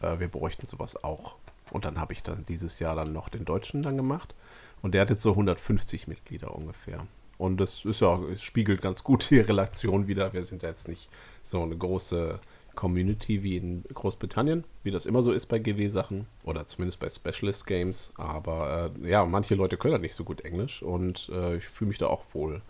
[0.00, 1.36] äh, wir bräuchten sowas auch.
[1.70, 4.34] Und dann habe ich dann dieses Jahr dann noch den Deutschen dann gemacht.
[4.82, 7.06] Und der hat jetzt so 150 Mitglieder ungefähr.
[7.38, 10.32] Und das ist ja, es spiegelt ganz gut die Relation wieder.
[10.32, 11.08] Wir sind ja jetzt nicht
[11.42, 12.40] so eine große
[12.74, 17.66] Community wie in Großbritannien, wie das immer so ist bei GW-Sachen oder zumindest bei Specialist
[17.66, 18.12] Games.
[18.16, 21.88] Aber äh, ja, manche Leute können halt nicht so gut Englisch und äh, ich fühle
[21.88, 22.62] mich da auch wohl.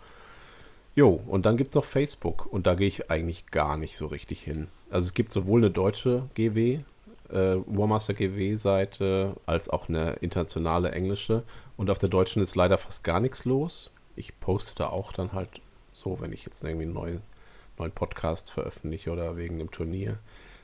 [0.95, 4.05] Jo, und dann gibt es noch Facebook und da gehe ich eigentlich gar nicht so
[4.05, 4.67] richtig hin.
[4.91, 6.81] Also es gibt sowohl eine deutsche GW,
[7.29, 11.43] äh, Warmaster GW-Seite, als auch eine internationale englische.
[11.77, 13.89] Und auf der deutschen ist leider fast gar nichts los.
[14.15, 15.61] Ich poste da auch dann halt
[15.91, 17.21] so, wenn ich jetzt irgendwie einen neuen
[17.83, 20.17] neuen Podcast veröffentliche oder wegen dem Turnier.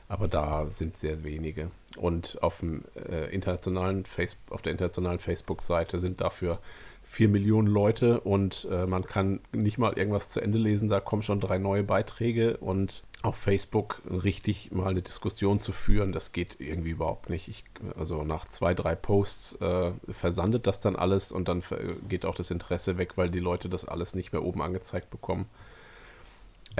[0.08, 1.70] Aber da sind sehr wenige.
[1.96, 6.58] Und auf, dem, äh, internationalen Face auf der internationalen Facebook-Seite sind dafür
[7.04, 10.88] vier Millionen Leute und äh, man kann nicht mal irgendwas zu Ende lesen.
[10.88, 16.12] Da kommen schon drei neue Beiträge und auf Facebook richtig mal eine Diskussion zu führen,
[16.12, 17.48] das geht irgendwie überhaupt nicht.
[17.48, 17.64] Ich,
[17.98, 21.62] also nach zwei, drei Posts äh, versandet das dann alles und dann
[22.08, 25.46] geht auch das Interesse weg, weil die Leute das alles nicht mehr oben angezeigt bekommen.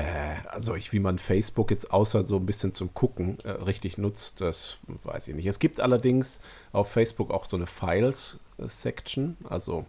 [0.00, 3.98] Äh, also ich, wie man Facebook jetzt außer so ein bisschen zum Gucken äh, richtig
[3.98, 5.46] nutzt, das weiß ich nicht.
[5.46, 6.40] Es gibt allerdings
[6.72, 9.84] auf Facebook auch so eine Files-Section, also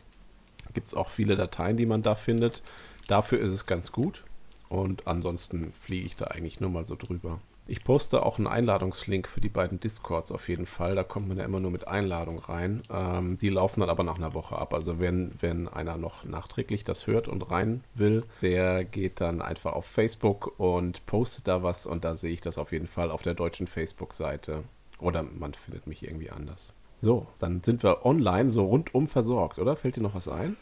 [0.74, 2.62] gibt es auch viele Dateien, die man da findet.
[3.08, 4.24] Dafür ist es ganz gut.
[4.70, 7.42] Und ansonsten fliege ich da eigentlich nur mal so drüber.
[7.72, 10.94] Ich poste auch einen Einladungslink für die beiden Discords auf jeden Fall.
[10.94, 12.82] Da kommt man ja immer nur mit Einladung rein.
[12.92, 14.74] Ähm, die laufen dann aber nach einer Woche ab.
[14.74, 19.72] Also wenn, wenn einer noch nachträglich das hört und rein will, der geht dann einfach
[19.72, 23.22] auf Facebook und postet da was und da sehe ich das auf jeden Fall auf
[23.22, 24.66] der deutschen Facebook-Seite.
[25.00, 26.74] Oder man findet mich irgendwie anders.
[26.98, 29.78] So, dann sind wir online so rundum versorgt, oder?
[29.78, 30.58] Fällt dir noch was ein?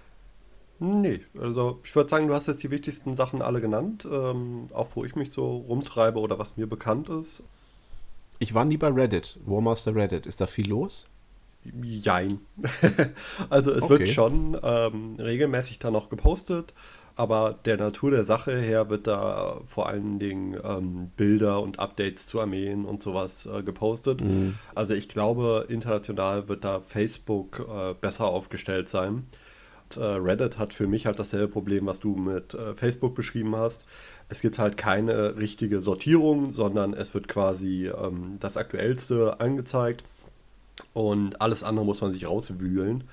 [0.80, 4.96] Nee, also ich würde sagen, du hast jetzt die wichtigsten Sachen alle genannt, ähm, auch
[4.96, 7.44] wo ich mich so rumtreibe oder was mir bekannt ist.
[8.40, 10.26] Ich war nie bei Reddit, Warmaster Reddit.
[10.26, 11.06] Ist da viel los?
[11.84, 12.40] Jein.
[13.50, 14.00] also es okay.
[14.00, 16.74] wird schon ähm, regelmäßig da noch gepostet,
[17.18, 22.28] aber der Natur der Sache her wird da vor allen Dingen ähm, Bilder und Updates
[22.28, 24.22] zu Armeen und sowas äh, gepostet.
[24.22, 24.56] Mhm.
[24.74, 29.28] Also ich glaube, international wird da Facebook äh, besser aufgestellt sein
[29.98, 33.84] Reddit hat für mich halt dasselbe Problem, was du mit äh, Facebook beschrieben hast.
[34.28, 40.04] Es gibt halt keine richtige Sortierung, sondern es wird quasi ähm, das Aktuellste angezeigt
[40.94, 43.06] und alles andere muss man sich rauswühlen.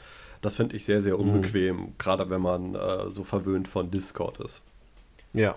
[0.43, 1.31] Das finde ich sehr, sehr mhm.
[1.31, 1.93] unbequem, mhm.
[1.99, 4.63] gerade wenn man äh, so verwöhnt von Discord ist.
[5.33, 5.57] Ja,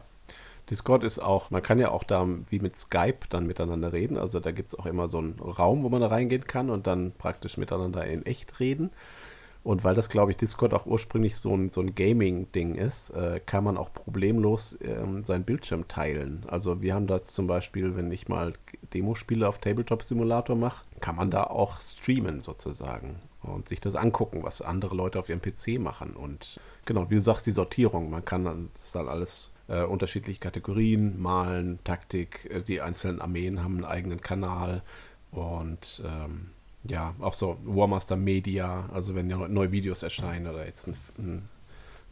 [0.69, 4.17] Discord ist auch, man kann ja auch da wie mit Skype dann miteinander reden.
[4.17, 6.85] Also da gibt es auch immer so einen Raum, wo man da reingehen kann und
[6.85, 8.91] dann praktisch miteinander in echt reden.
[9.63, 13.41] Und weil das, glaube ich, Discord auch ursprünglich so ein, so ein Gaming-Ding ist, äh,
[13.45, 16.45] kann man auch problemlos ähm, seinen Bildschirm teilen.
[16.47, 18.53] Also wir haben da zum Beispiel, wenn ich mal
[18.93, 24.43] Demospiele auf Tabletop Simulator mache, kann man da auch streamen sozusagen und sich das angucken,
[24.43, 26.15] was andere Leute auf ihrem PC machen.
[26.15, 28.09] Und genau, wie du sagst, die Sortierung.
[28.09, 33.21] Man kann dann, das ist dann alles äh, unterschiedliche Kategorien, Malen, Taktik, äh, die einzelnen
[33.21, 34.83] Armeen haben einen eigenen Kanal
[35.31, 36.51] und ähm,
[36.83, 41.49] ja, auch so Warmaster Media, also wenn neue Videos erscheinen oder jetzt ein, ein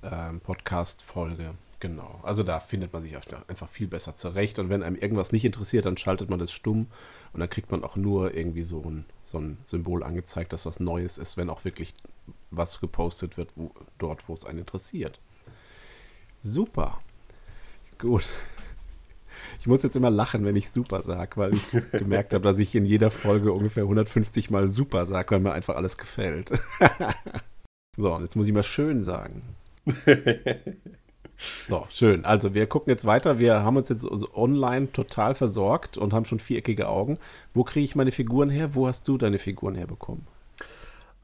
[0.04, 1.56] ähm, Podcast-Folge.
[1.80, 2.20] Genau.
[2.24, 4.58] Also da findet man sich einfach viel besser zurecht.
[4.58, 6.88] Und wenn einem irgendwas nicht interessiert, dann schaltet man das stumm
[7.34, 10.80] und dann kriegt man auch nur irgendwie so ein, so ein Symbol angezeigt, dass was
[10.80, 11.94] Neues ist, wenn auch wirklich
[12.50, 15.20] was gepostet wird, wo, dort, wo es einen interessiert.
[16.42, 16.98] Super.
[18.00, 18.26] Gut.
[19.68, 22.74] Ich muss jetzt immer lachen, wenn ich super sage, weil ich gemerkt habe, dass ich
[22.74, 26.54] in jeder Folge ungefähr 150 Mal super sage, weil mir einfach alles gefällt.
[27.98, 29.42] so, und jetzt muss ich mal schön sagen.
[31.68, 32.26] So, schön.
[32.26, 33.38] Also wir gucken jetzt weiter.
[33.38, 37.20] Wir haben uns jetzt online total versorgt und haben schon viereckige Augen.
[37.54, 38.74] Wo kriege ich meine Figuren her?
[38.74, 40.26] Wo hast du deine Figuren herbekommen?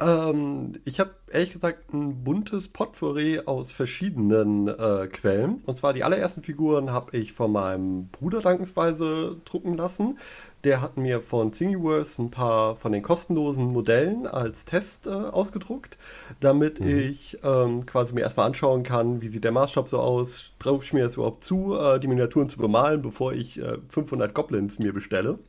[0.03, 5.61] Ähm, ich habe ehrlich gesagt ein buntes Potpourri aus verschiedenen äh, Quellen.
[5.65, 10.17] Und zwar die allerersten Figuren habe ich von meinem Bruder dankensweise drucken lassen.
[10.63, 15.97] Der hat mir von Thingiverse ein paar von den kostenlosen Modellen als Test äh, ausgedruckt,
[16.39, 16.99] damit mhm.
[16.99, 20.93] ich ähm, quasi mir erstmal anschauen kann, wie sieht der Maßstab so aus, traue ich
[20.93, 24.93] mir das überhaupt zu, äh, die Miniaturen zu bemalen, bevor ich 500 äh, Goblins mir
[24.93, 25.39] bestelle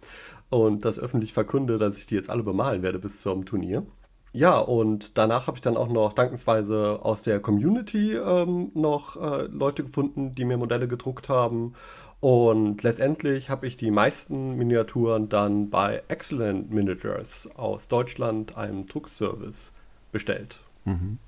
[0.51, 3.85] und das öffentlich verkünde, dass ich die jetzt alle bemalen werde bis zum Turnier.
[4.35, 9.45] Ja, und danach habe ich dann auch noch dankensweise aus der Community ähm, noch äh,
[9.45, 11.75] Leute gefunden, die mir Modelle gedruckt haben.
[12.19, 19.73] Und letztendlich habe ich die meisten Miniaturen dann bei Excellent Miniatures aus Deutschland, einem Druckservice,
[20.11, 20.59] bestellt.
[20.85, 21.19] Mhm.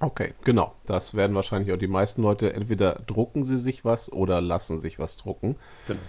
[0.00, 0.74] Okay, genau.
[0.84, 2.52] Das werden wahrscheinlich auch die meisten Leute.
[2.52, 5.56] Entweder drucken sie sich was oder lassen sich was drucken.
[5.86, 6.00] Genau.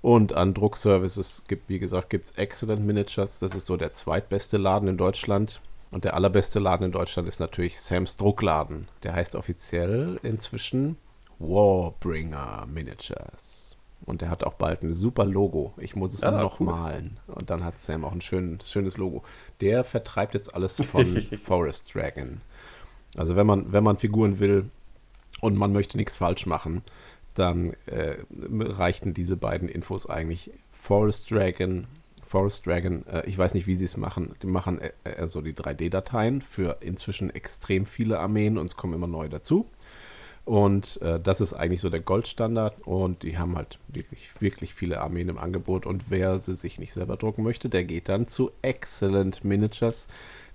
[0.00, 3.40] Und an Druckservices gibt, wie gesagt, gibt es Excellent Miniatures.
[3.40, 5.60] Das ist so der zweitbeste Laden in Deutschland.
[5.90, 8.86] Und der allerbeste Laden in Deutschland ist natürlich Sams Druckladen.
[9.02, 10.96] Der heißt offiziell inzwischen
[11.38, 13.76] Warbringer Miniatures.
[14.04, 15.74] Und der hat auch bald ein super Logo.
[15.76, 16.66] Ich muss es ja, nur noch cool.
[16.66, 17.20] malen.
[17.26, 19.22] Und dann hat Sam auch ein schön, schönes Logo.
[19.60, 22.40] Der vertreibt jetzt alles von Forest Dragon.
[23.16, 24.70] Also wenn man, wenn man Figuren will
[25.40, 26.82] und man möchte nichts falsch machen,
[27.38, 30.50] dann äh, reichten diese beiden Infos eigentlich.
[30.70, 31.86] Forest Dragon
[32.28, 34.34] Forest Dragon, äh, ich weiß nicht, wie sie es machen.
[34.42, 38.94] Die machen äh, äh so die 3D-Dateien für inzwischen extrem viele Armeen und es kommen
[38.94, 39.66] immer neue dazu.
[40.44, 45.00] Und äh, das ist eigentlich so der Goldstandard und die haben halt wirklich, wirklich viele
[45.00, 45.84] Armeen im Angebot.
[45.84, 50.08] Und wer sie sich nicht selber drucken möchte, der geht dann zu Excellent Miniatures.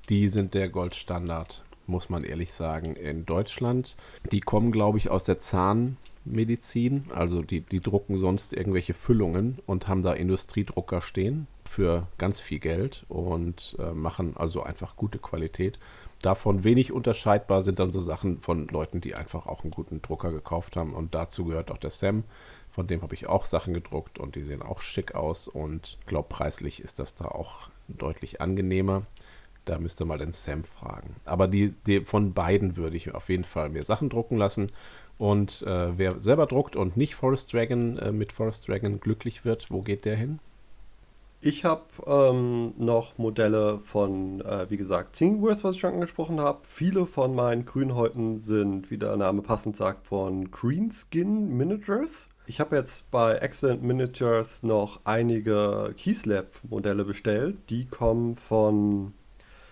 [0.09, 3.95] Die sind der Goldstandard, muss man ehrlich sagen, in Deutschland.
[4.31, 7.05] Die kommen, glaube ich, aus der Zahn, Medizin.
[7.13, 12.59] Also die, die drucken sonst irgendwelche Füllungen und haben da Industriedrucker stehen für ganz viel
[12.59, 15.79] Geld und äh, machen also einfach gute Qualität.
[16.21, 20.31] Davon wenig unterscheidbar sind dann so Sachen von Leuten, die einfach auch einen guten Drucker
[20.31, 20.93] gekauft haben.
[20.93, 22.23] Und dazu gehört auch der Sam.
[22.69, 25.49] Von dem habe ich auch Sachen gedruckt und die sehen auch schick aus.
[25.49, 29.03] Und ich glaube, preislich ist das da auch deutlich angenehmer.
[29.65, 31.15] Da müsste mal den Sam fragen.
[31.25, 34.71] Aber die, die von beiden würde ich auf jeden Fall mir Sachen drucken lassen.
[35.17, 39.69] Und äh, wer selber druckt und nicht Forest Dragon äh, mit Forest Dragon glücklich wird,
[39.69, 40.39] wo geht der hin?
[41.45, 46.59] Ich habe ähm, noch Modelle von, äh, wie gesagt, Thingiverse, was ich schon angesprochen habe.
[46.63, 52.29] Viele von meinen Grünhäuten sind, wie der Name passend sagt, von Greenskin Miniatures.
[52.45, 57.57] Ich habe jetzt bei Excellent Miniatures noch einige Keyslab-Modelle bestellt.
[57.69, 59.13] Die kommen von,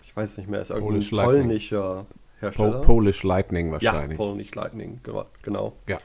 [0.04, 2.06] ich weiß nicht mehr, ist irgendein polnischer
[2.42, 2.80] Hersteller.
[2.80, 4.20] Po Polish Lightning wahrscheinlich.
[4.20, 5.00] Ja, Polish Lightning,
[5.44, 5.74] genau.
[5.88, 6.00] Ja.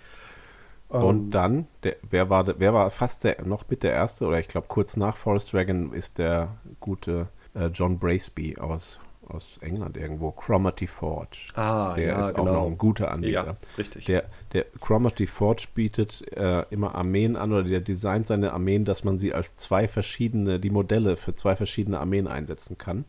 [0.88, 4.38] Und ähm, dann, der, wer, war, wer war fast der, noch mit der erste, oder
[4.38, 9.96] ich glaube kurz nach Forest Dragon ist der gute äh, John Braceby aus, aus England
[9.96, 11.50] irgendwo, Cromarty Forge.
[11.54, 12.50] Ah, der ja, ist genau.
[12.50, 13.46] auch noch ein guter Anbieter.
[13.46, 14.04] Ja, richtig.
[14.04, 19.02] Der, der Cromarty Forge bietet äh, immer Armeen an oder der designt seine Armeen, dass
[19.02, 23.04] man sie als zwei verschiedene, die Modelle für zwei verschiedene Armeen einsetzen kann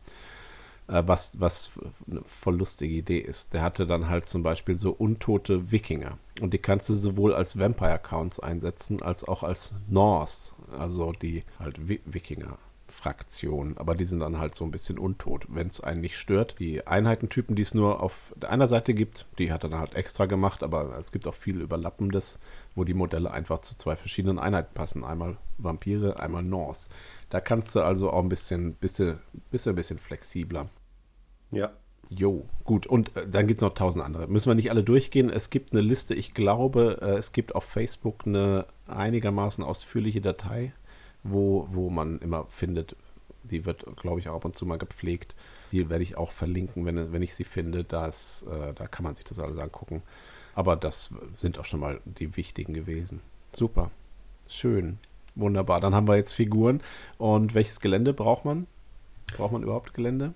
[0.88, 1.71] was, was
[2.10, 3.54] eine voll lustige Idee ist.
[3.54, 6.17] Der hatte dann halt zum Beispiel so untote Wikinger.
[6.41, 11.80] Und die kannst du sowohl als Vampire-Accounts einsetzen, als auch als Norse, also die halt
[11.88, 12.58] Wikinger.
[12.89, 16.56] Fraktion, aber die sind dann halt so ein bisschen untot, wenn es einen nicht stört.
[16.60, 20.26] Die Einheitentypen, die es nur auf einer Seite gibt, die hat er dann halt extra
[20.26, 22.39] gemacht, aber es gibt auch viel Überlappendes,
[22.76, 25.04] wo die Modelle einfach zu zwei verschiedenen Einheiten passen.
[25.04, 26.89] Einmal Vampire, einmal Norse.
[27.30, 29.19] Da kannst du also auch ein bisschen, bisschen,
[29.52, 30.69] bisschen, bisschen flexibler.
[31.51, 31.71] Ja.
[32.10, 32.88] Jo, gut.
[32.88, 34.27] Und äh, dann gibt es noch tausend andere.
[34.27, 35.29] Müssen wir nicht alle durchgehen.
[35.29, 40.71] Es gibt eine Liste, ich glaube, äh, es gibt auf Facebook eine einigermaßen ausführliche Datei,
[41.23, 42.95] wo, wo man immer findet,
[43.43, 45.36] die wird, glaube ich, auch ab und zu mal gepflegt.
[45.71, 47.83] Die werde ich auch verlinken, wenn, wenn ich sie finde.
[47.83, 50.01] Das, äh, da kann man sich das alles angucken.
[50.55, 53.21] Aber das sind auch schon mal die wichtigen gewesen.
[53.51, 53.91] Super.
[54.47, 54.97] Schön.
[55.36, 55.81] Wunderbar.
[55.81, 56.81] Dann haben wir jetzt Figuren.
[57.17, 58.65] Und welches Gelände braucht man?
[59.36, 60.33] Braucht man überhaupt Gelände?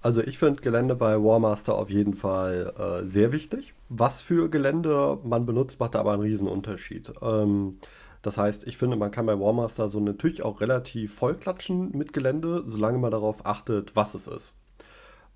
[0.00, 3.74] Also ich finde Gelände bei Warmaster auf jeden Fall äh, sehr wichtig.
[3.88, 7.12] Was für Gelände man benutzt, macht aber einen Riesenunterschied.
[7.20, 7.78] Ähm,
[8.22, 12.62] das heißt, ich finde, man kann bei Warmaster so natürlich auch relativ vollklatschen mit Gelände,
[12.66, 14.54] solange man darauf achtet, was es ist.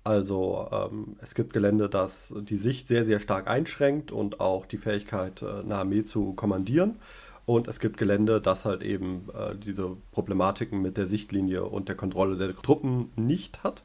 [0.05, 4.77] Also ähm, es gibt Gelände, das die Sicht sehr, sehr stark einschränkt und auch die
[4.77, 6.97] Fähigkeit, äh, eine Armee zu kommandieren.
[7.45, 11.95] Und es gibt Gelände, das halt eben äh, diese Problematiken mit der Sichtlinie und der
[11.95, 13.83] Kontrolle der Truppen nicht hat.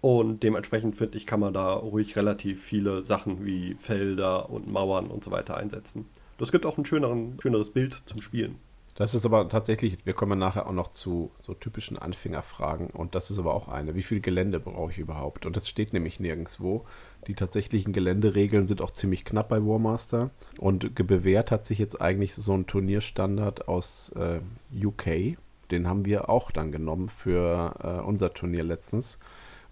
[0.00, 5.08] Und dementsprechend finde ich, kann man da ruhig relativ viele Sachen wie Felder und Mauern
[5.08, 6.06] und so weiter einsetzen.
[6.38, 8.56] Das gibt auch ein schöneren, schöneres Bild zum Spielen.
[8.94, 13.30] Das ist aber tatsächlich, wir kommen nachher auch noch zu so typischen Anfängerfragen und das
[13.30, 13.94] ist aber auch eine.
[13.94, 15.46] Wie viel Gelände brauche ich überhaupt?
[15.46, 16.84] Und das steht nämlich nirgendwo.
[17.26, 22.34] Die tatsächlichen Geländeregeln sind auch ziemlich knapp bei Warmaster und bewährt hat sich jetzt eigentlich
[22.34, 24.40] so ein Turnierstandard aus äh,
[24.86, 25.38] UK.
[25.70, 29.18] Den haben wir auch dann genommen für äh, unser Turnier letztens.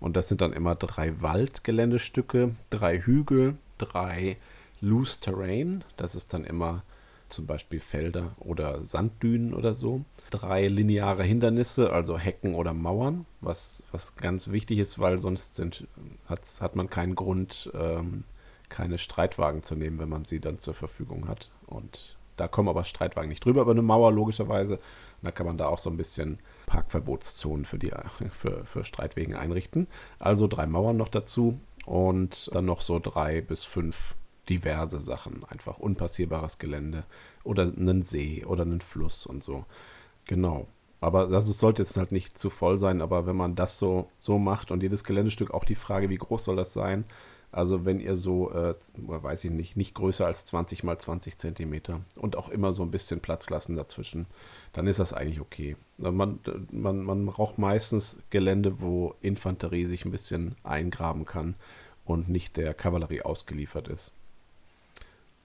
[0.01, 4.37] Und das sind dann immer drei Waldgeländestücke, drei Hügel, drei
[4.81, 5.85] Loose Terrain.
[5.97, 6.83] Das ist dann immer
[7.29, 10.05] zum Beispiel Felder oder Sanddünen oder so.
[10.31, 15.87] Drei lineare Hindernisse, also Hecken oder Mauern, was, was ganz wichtig ist, weil sonst sind,
[16.27, 18.25] hat, man keinen Grund, ähm,
[18.69, 21.51] keine Streitwagen zu nehmen, wenn man sie dann zur Verfügung hat.
[21.67, 24.75] Und da kommen aber Streitwagen nicht drüber, aber eine Mauer logischerweise.
[24.75, 27.91] Und da kann man da auch so ein bisschen Parkverbotszonen für, die,
[28.31, 29.89] für, für Streitwegen einrichten.
[30.19, 34.15] Also drei Mauern noch dazu und dann noch so drei bis fünf
[34.51, 35.45] diverse Sachen.
[35.49, 37.05] Einfach unpassierbares Gelände
[37.43, 39.65] oder einen See oder einen Fluss und so.
[40.27, 40.69] Genau.
[41.01, 44.39] Aber das sollte jetzt halt nicht zu voll sein, aber wenn man das so, so
[44.39, 47.07] macht und jedes Geländestück auch die Frage, wie groß soll das sein?
[47.51, 52.03] Also wenn ihr so, äh, weiß ich nicht, nicht größer als 20 mal 20 Zentimeter
[52.15, 54.27] und auch immer so ein bisschen Platz lassen dazwischen,
[54.75, 55.77] dann ist das eigentlich okay.
[55.97, 56.41] Man,
[56.71, 61.55] man, man braucht meistens Gelände, wo Infanterie sich ein bisschen eingraben kann
[62.05, 64.13] und nicht der Kavallerie ausgeliefert ist.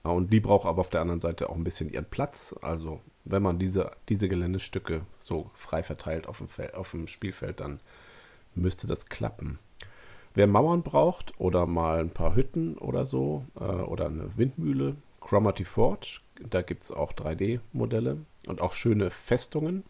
[0.04, 2.54] Und die braucht aber auf der anderen Seite auch ein bisschen ihren Platz.
[2.62, 7.80] Also wenn man diese, diese Geländestücke so frei verteilt auf dem, auf dem Spielfeld, dann
[8.54, 9.60] müsste das klappen.
[10.34, 15.64] Wer Mauern braucht oder mal ein paar Hütten oder so äh, oder eine Windmühle, Cromarty
[15.64, 18.18] Forge, da gibt es auch 3D-Modelle
[18.48, 19.84] und auch schöne Festungen.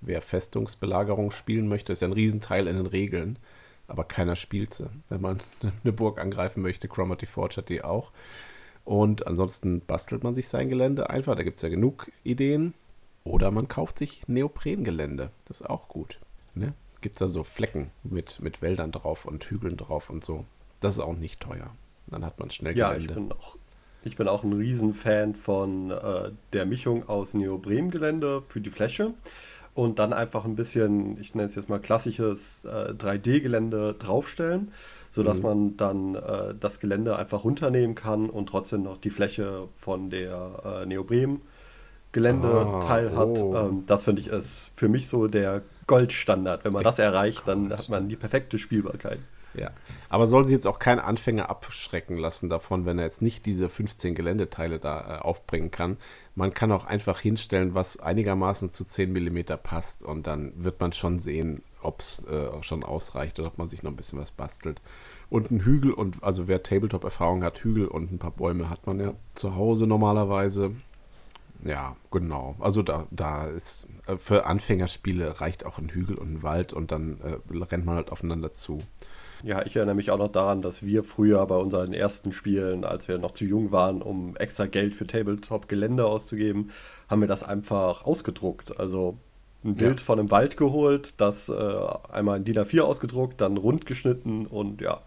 [0.00, 3.38] Wer Festungsbelagerung spielen möchte, ist ja ein Riesenteil in den Regeln,
[3.86, 4.90] aber keiner spielt sie.
[5.08, 5.38] Wenn man
[5.84, 8.10] eine Burg angreifen möchte, Cromarty Forge hat die auch.
[8.84, 11.36] Und ansonsten bastelt man sich sein Gelände einfach.
[11.36, 12.74] Da gibt es ja genug Ideen.
[13.24, 15.30] Oder man kauft sich Neoprengelände.
[15.46, 16.18] Das ist auch gut.
[16.54, 16.74] Ne?
[17.04, 20.46] Gibt da so Flecken mit, mit Wäldern drauf und Hügeln drauf und so.
[20.80, 21.70] Das ist auch nicht teuer.
[22.06, 23.12] Dann hat man schnell Ja, Gelände.
[23.12, 23.56] ich bin auch,
[24.04, 29.12] ich bin auch ein Riesenfan von äh, der Mischung aus Neoprengelände für die Fläche
[29.74, 34.72] und dann einfach ein bisschen, ich nenne es jetzt mal klassisches äh, 3D-Gelände draufstellen,
[35.10, 35.42] sodass Mhm.
[35.44, 40.80] man dann äh, das Gelände einfach runternehmen kann und trotzdem noch die Fläche von der
[40.82, 43.38] äh, Neopren-Gelände-Teil Ah, hat.
[43.42, 43.54] oh.
[43.56, 46.64] Ähm, das finde ich ist für mich so der Goldstandard.
[46.64, 49.18] Wenn man das erreicht, dann hat man die perfekte Spielbarkeit.
[49.54, 49.70] Ja,
[50.08, 53.68] aber soll sich jetzt auch kein Anfänger abschrecken lassen davon, wenn er jetzt nicht diese
[53.68, 55.96] 15 Geländeteile da äh, aufbringen kann.
[56.34, 60.92] Man kann auch einfach hinstellen, was einigermaßen zu 10 mm passt und dann wird man
[60.92, 64.18] schon sehen, ob es äh, auch schon ausreicht oder ob man sich noch ein bisschen
[64.18, 64.80] was bastelt.
[65.30, 69.00] Und ein Hügel und also wer Tabletop-Erfahrung hat, Hügel und ein paar Bäume hat man
[69.00, 70.72] ja zu Hause normalerweise.
[71.64, 72.56] Ja, genau.
[72.60, 76.92] Also da, da ist äh, für Anfängerspiele reicht auch ein Hügel und ein Wald und
[76.92, 78.78] dann äh, rennt man halt aufeinander zu.
[79.42, 83.08] Ja, ich erinnere mich auch noch daran, dass wir früher bei unseren ersten Spielen, als
[83.08, 86.70] wir noch zu jung waren, um extra Geld für Tabletop-Gelände auszugeben,
[87.10, 88.78] haben wir das einfach ausgedruckt.
[88.78, 89.18] Also
[89.62, 93.86] ein Bild von einem Wald geholt, das äh, einmal in DIN A4 ausgedruckt, dann rund
[93.86, 95.00] geschnitten und ja,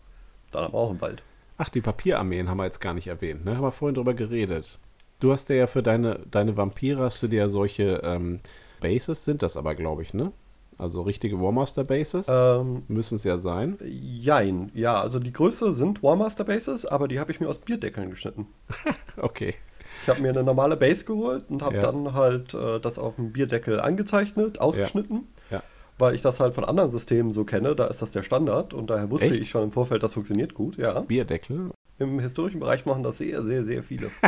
[0.51, 1.23] dann haben wir auch einen Wald.
[1.57, 3.55] Ach, die Papierarmeen haben wir jetzt gar nicht erwähnt, ne?
[3.55, 4.77] Haben wir vorhin drüber geredet.
[5.19, 8.39] Du hast ja für deine, deine Vampire hast du dir ja solche ähm,
[8.79, 10.31] Bases, sind das aber, glaube ich, ne?
[10.79, 13.77] Also richtige Warmaster Bases Ähm, müssen es ja sein.
[13.83, 18.09] jein, ja, also die Größe sind Warmaster Bases, aber die habe ich mir aus Bierdeckeln
[18.11, 18.47] geschnitten.
[19.19, 19.55] Okay.
[20.03, 21.81] Ich habe mir eine normale Base geholt und habe Ja.
[21.81, 25.27] dann halt äh, das auf dem Bierdeckel angezeichnet, ausgeschnitten.
[25.49, 25.63] Ja.
[25.97, 28.91] Weil ich das halt von anderen Systemen so kenne, da ist das der Standard und
[28.91, 29.41] daher wusste Echt?
[29.41, 30.99] ich schon im Vorfeld, das funktioniert gut, ja.
[30.99, 31.71] Bierdeckel.
[31.99, 34.11] Im historischen Bereich machen das sehr, sehr, sehr viele.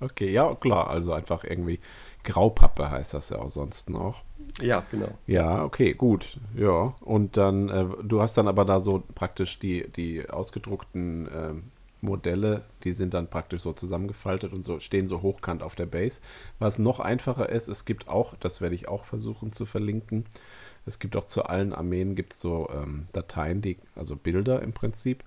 [0.00, 0.90] Okay, ja, klar.
[0.90, 1.80] Also einfach irgendwie
[2.24, 4.22] Graupappe heißt das ja auch sonst noch.
[4.60, 5.08] ja, genau.
[5.26, 6.38] Ja, okay, gut.
[6.54, 6.94] Ja.
[7.00, 11.62] Und dann, äh, du hast dann aber da so praktisch die, die ausgedruckten ähm,
[12.02, 16.20] Modelle, die sind dann praktisch so zusammengefaltet und so stehen so hochkant auf der Base.
[16.58, 20.26] Was noch einfacher ist, es gibt auch, das werde ich auch versuchen zu verlinken,
[20.84, 25.24] es gibt auch zu allen Armeen gibt so ähm, Dateien, die, also Bilder im Prinzip,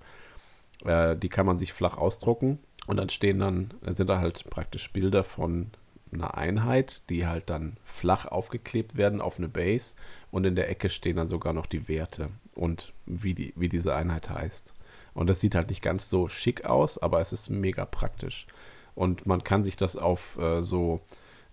[0.85, 4.49] äh, die kann man sich flach ausdrucken und dann stehen dann, äh, sind da halt
[4.49, 5.71] praktisch Bilder von
[6.11, 9.95] einer Einheit, die halt dann flach aufgeklebt werden auf eine Base
[10.31, 13.95] und in der Ecke stehen dann sogar noch die Werte und wie, die, wie diese
[13.95, 14.73] Einheit heißt.
[15.13, 18.47] Und das sieht halt nicht ganz so schick aus, aber es ist mega praktisch.
[18.95, 21.01] Und man kann sich das auf äh, so,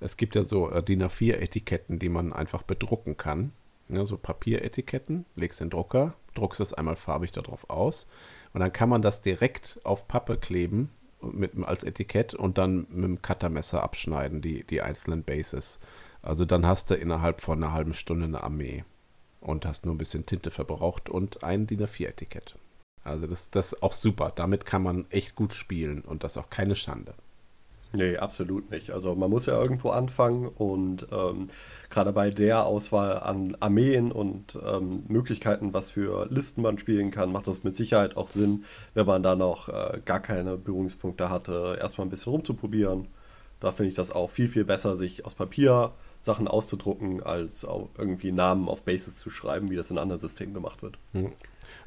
[0.01, 3.53] es gibt ja so äh, DIN A4-Etiketten, die man einfach bedrucken kann.
[3.89, 8.09] Ja, so Papieretiketten, legst den Drucker, druckst es einmal farbig darauf aus
[8.53, 10.91] und dann kann man das direkt auf Pappe kleben
[11.21, 15.79] mit, als Etikett und dann mit dem Cuttermesser abschneiden, die, die einzelnen Bases.
[16.23, 18.85] Also dann hast du innerhalb von einer halben Stunde eine Armee
[19.41, 22.57] und hast nur ein bisschen Tinte verbraucht und ein DIN A4-Etikett.
[23.05, 24.33] Also das, das ist auch super.
[24.35, 27.15] Damit kann man echt gut spielen und das ist auch keine Schande.
[27.93, 28.91] Nee, absolut nicht.
[28.91, 31.49] Also man muss ja irgendwo anfangen und ähm,
[31.89, 37.33] gerade bei der Auswahl an Armeen und ähm, Möglichkeiten, was für Listen man spielen kann,
[37.33, 38.65] macht das mit Sicherheit auch Sinn,
[38.95, 43.09] wenn man da noch äh, gar keine Berührungspunkte hatte, erstmal ein bisschen rumzuprobieren.
[43.61, 47.67] Da finde ich das auch viel, viel besser, sich aus Papier Sachen auszudrucken, als
[47.97, 50.99] irgendwie Namen auf Bases zu schreiben, wie das in anderen Systemen gemacht wird.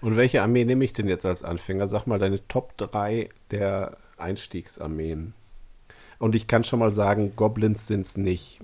[0.01, 1.87] Und welche Armee nehme ich denn jetzt als Anfänger?
[1.87, 5.33] Sag mal deine Top 3 der Einstiegsarmeen.
[6.19, 8.59] Und ich kann schon mal sagen, Goblins sind es nicht.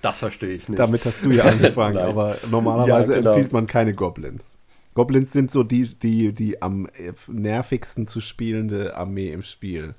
[0.00, 0.78] Das verstehe ich nicht.
[0.78, 3.30] Damit hast du ja angefangen, aber normalerweise Ja, genau.
[3.30, 4.58] empfiehlt man keine Goblins.
[4.94, 6.88] Goblins sind so die, die, die am
[7.28, 9.94] nervigsten zu spielende Armee im Spiel.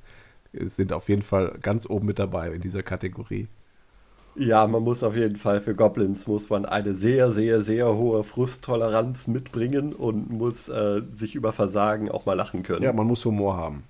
[0.53, 3.47] Sind auf jeden Fall ganz oben mit dabei in dieser Kategorie.
[4.35, 8.23] Ja, man muss auf jeden Fall für Goblins muss man eine sehr, sehr, sehr hohe
[8.23, 12.83] Frusttoleranz mitbringen und muss äh, sich über Versagen auch mal lachen können.
[12.83, 13.83] Ja, man muss Humor haben.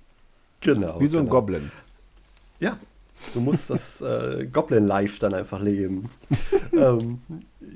[0.60, 1.00] genau.
[1.00, 1.36] Wie so ein genau.
[1.40, 1.72] Goblin.
[2.64, 2.78] Ja,
[3.34, 6.08] du musst das äh, Goblin-Life dann einfach leben.
[6.72, 7.20] ähm,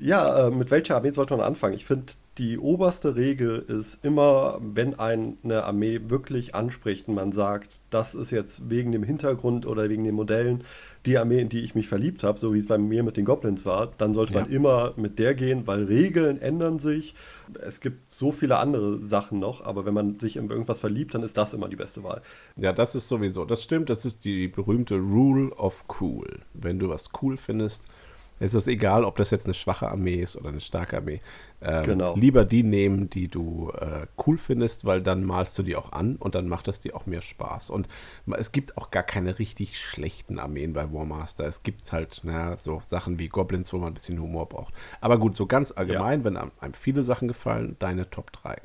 [0.01, 1.75] ja, äh, mit welcher Armee sollte man anfangen?
[1.75, 7.81] Ich finde, die oberste Regel ist immer, wenn eine Armee wirklich anspricht und man sagt,
[7.89, 10.63] das ist jetzt wegen dem Hintergrund oder wegen den Modellen
[11.05, 13.25] die Armee, in die ich mich verliebt habe, so wie es bei mir mit den
[13.25, 14.55] Goblins war, dann sollte man Ja.
[14.55, 17.13] immer mit der gehen, weil Regeln ändern sich.
[17.61, 21.23] Es gibt so viele andere Sachen noch, aber wenn man sich in irgendwas verliebt, dann
[21.23, 22.21] ist das immer die beste Wahl.
[22.55, 23.43] Ja, das ist sowieso.
[23.45, 26.27] Das stimmt, das ist die berühmte Rule of Cool.
[26.53, 27.87] Wenn du was cool findest,
[28.39, 31.21] Es ist egal, ob das jetzt eine schwache Armee ist oder eine starke Armee.
[31.61, 32.15] Ähm, Genau.
[32.15, 36.15] Lieber die nehmen, die du äh, cool findest, weil dann malst du die auch an
[36.15, 37.69] und dann macht das dir auch mehr Spaß.
[37.69, 37.87] Und
[38.37, 41.45] es gibt auch gar keine richtig schlechten Armeen bei Warmaster.
[41.45, 44.73] Es gibt halt na, so Sachen wie Goblins, wo man ein bisschen Humor braucht.
[45.01, 48.57] Aber gut, so ganz allgemein, wenn einem einem viele Sachen gefallen, deine Top 3.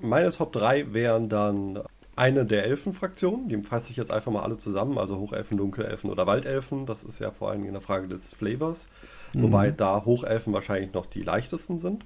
[0.00, 1.80] Meine Top 3 wären dann
[2.18, 6.26] eine der Elfenfraktionen, die fasse ich jetzt einfach mal alle zusammen, also Hochelfen, Dunkelelfen oder
[6.26, 6.84] Waldelfen.
[6.84, 8.86] Das ist ja vor allem eine Frage des Flavors,
[9.34, 12.04] wobei da Hochelfen wahrscheinlich noch die leichtesten sind.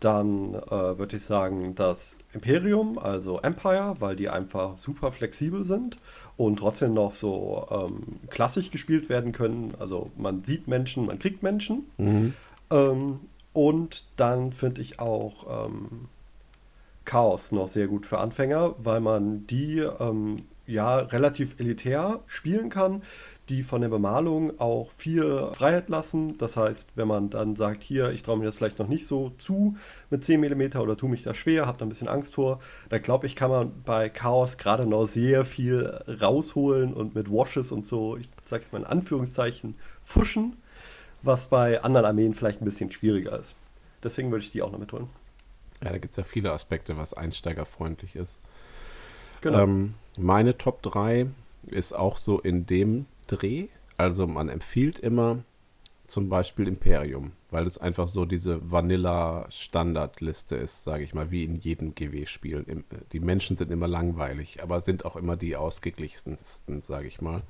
[0.00, 5.96] Dann äh, würde ich sagen das Imperium, also Empire, weil die einfach super flexibel sind
[6.36, 9.74] und trotzdem noch so ähm, klassisch gespielt werden können.
[9.78, 11.86] Also man sieht Menschen, man kriegt Menschen.
[12.70, 13.20] Ähm,
[13.54, 16.08] und dann finde ich auch ähm,
[17.04, 20.36] Chaos noch sehr gut für Anfänger, weil man die ähm,
[20.66, 23.02] ja relativ elitär spielen kann,
[23.48, 26.38] die von der Bemalung auch viel Freiheit lassen.
[26.38, 29.30] Das heißt, wenn man dann sagt, hier, ich traue mir das vielleicht noch nicht so
[29.36, 29.76] zu
[30.10, 32.98] mit 10 mm oder tue mich da schwer, habe da ein bisschen Angst vor, da
[32.98, 37.84] glaube ich, kann man bei Chaos gerade noch sehr viel rausholen und mit Washes und
[37.84, 40.56] so, ich sage es mal in Anführungszeichen, fuschen,
[41.22, 43.56] was bei anderen Armeen vielleicht ein bisschen schwieriger ist.
[44.02, 45.08] Deswegen würde ich die auch noch mitholen.
[45.84, 48.40] Ja, da gibt es ja viele Aspekte, was einsteigerfreundlich ist.
[49.42, 49.60] Genau.
[49.60, 51.26] Ähm, meine Top 3
[51.66, 53.66] ist auch so in dem Dreh.
[53.96, 55.44] Also man empfiehlt immer
[56.06, 61.56] zum Beispiel Imperium, weil es einfach so diese Vanilla-Standardliste ist, sage ich mal, wie in
[61.56, 62.64] jedem GW-Spiel.
[62.66, 62.76] Äh,
[63.12, 67.42] Die Menschen sind immer langweilig, aber sind auch immer die ausgeglichensten, sage ich mal.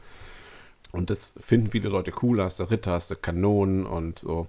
[0.93, 2.43] Und das finden viele Leute cool.
[2.43, 4.47] Hast du Ritter, hast du Kanonen und so.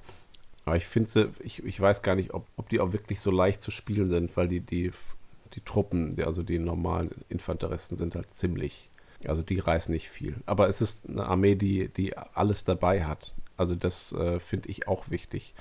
[0.66, 3.32] Aber ich finde sie, ich, ich weiß gar nicht, ob, ob die auch wirklich so
[3.32, 4.92] leicht zu spielen sind, weil die, die,
[5.54, 8.90] die Truppen, die, also die normalen Infanteristen sind halt ziemlich,
[9.28, 10.36] also die reißen nicht viel.
[10.48, 13.36] Aber es ist eine Armee, die, die alles dabei hat.
[13.58, 15.54] Also das äh, finde ich auch wichtig.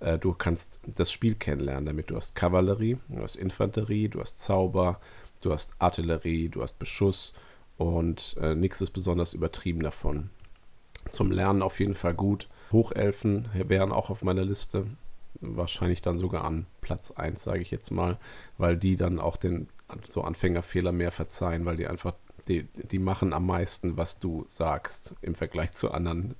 [0.00, 2.10] Äh, du kannst das Spiel kennenlernen damit.
[2.10, 4.98] Du hast Kavallerie, du hast Infanterie, du hast Zauber,
[5.42, 7.34] du hast Artillerie, du hast Beschuss
[7.76, 10.30] und äh, nichts ist besonders übertrieben davon.
[11.10, 12.48] Zum Lernen auf jeden Fall gut.
[12.72, 14.86] Hochelfen wären auch auf meiner Liste.
[15.40, 18.18] Wahrscheinlich dann sogar an Platz 1, sage ich jetzt mal,
[18.56, 19.68] weil die dann auch den
[20.06, 22.14] so Anfängerfehler mehr verzeihen, weil die einfach,
[22.48, 26.34] die, die machen am meisten, was du sagst im Vergleich zu anderen,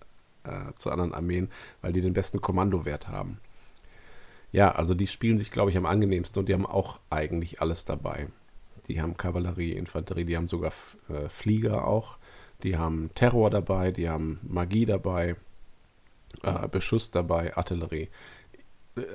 [0.44, 1.50] äh, zu anderen Armeen,
[1.80, 3.38] weil die den besten Kommandowert haben.
[4.50, 7.84] Ja, also die spielen sich, glaube ich, am angenehmsten und die haben auch eigentlich alles
[7.84, 8.28] dabei.
[8.88, 10.72] Die haben Kavallerie, Infanterie, die haben sogar
[11.08, 12.18] äh, Flieger auch.
[12.62, 15.36] Die haben Terror dabei, die haben Magie dabei,
[16.42, 18.08] äh, Beschuss dabei, Artillerie.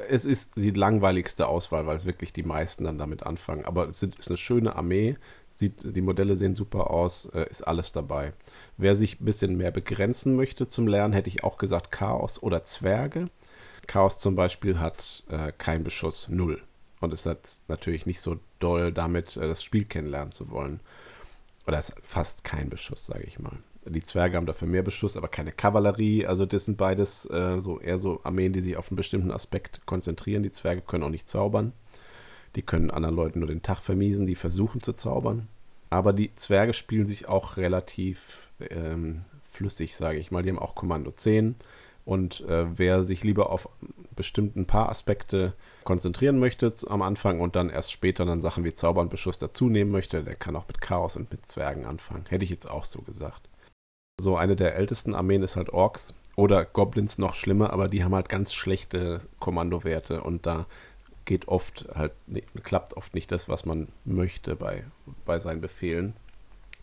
[0.08, 3.66] Es ist die langweiligste Auswahl, weil es wirklich die meisten dann damit anfangen.
[3.66, 5.16] Aber es ist eine schöne Armee.
[5.52, 8.34] Sieht, die Modelle sehen super aus, äh, ist alles dabei.
[8.78, 12.64] Wer sich ein bisschen mehr begrenzen möchte zum Lernen, hätte ich auch gesagt Chaos oder
[12.64, 13.26] Zwerge.
[13.86, 16.64] Chaos zum Beispiel hat äh, kein Beschuss, null.
[17.02, 20.80] Und ist jetzt natürlich nicht so doll damit, äh, das Spiel kennenlernen zu wollen.
[21.68, 23.58] Oder es hat fast kein Beschuss, sage ich mal.
[23.86, 26.26] Die Zwerge haben dafür mehr Beschuss, aber keine Kavallerie.
[26.26, 29.86] Also das sind beides äh, so eher so Armeen, die sich auf einen bestimmten Aspekt
[29.86, 30.44] konzentrieren.
[30.44, 31.74] Die Zwerge können auch nicht zaubern.
[32.56, 35.48] Die können anderen Leuten nur den Tag vermiesen, die versuchen zu zaubern.
[35.90, 40.44] Aber die Zwerge spielen sich auch relativ ähm, flüssig, sage ich mal.
[40.44, 41.56] Die haben auch Kommando 10.
[42.06, 43.70] Und äh, wer sich lieber auf
[44.16, 45.54] bestimmten paar Aspekte
[45.84, 49.70] konzentrieren möchte am Anfang und dann erst später dann Sachen wie Zauber und Beschuss dazu
[49.70, 52.26] nehmen möchte, der kann auch mit Chaos und mit Zwergen anfangen.
[52.28, 53.50] Hätte ich jetzt auch so gesagt.
[54.20, 58.14] So eine der ältesten Armeen ist halt Orks oder Goblins noch schlimmer, aber die haben
[58.14, 60.68] halt ganz schlechte Kommandowerte und da
[61.26, 64.84] geht oft halt, ni- klappt oft nicht das, was man möchte bei,
[65.26, 66.14] bei seinen Befehlen.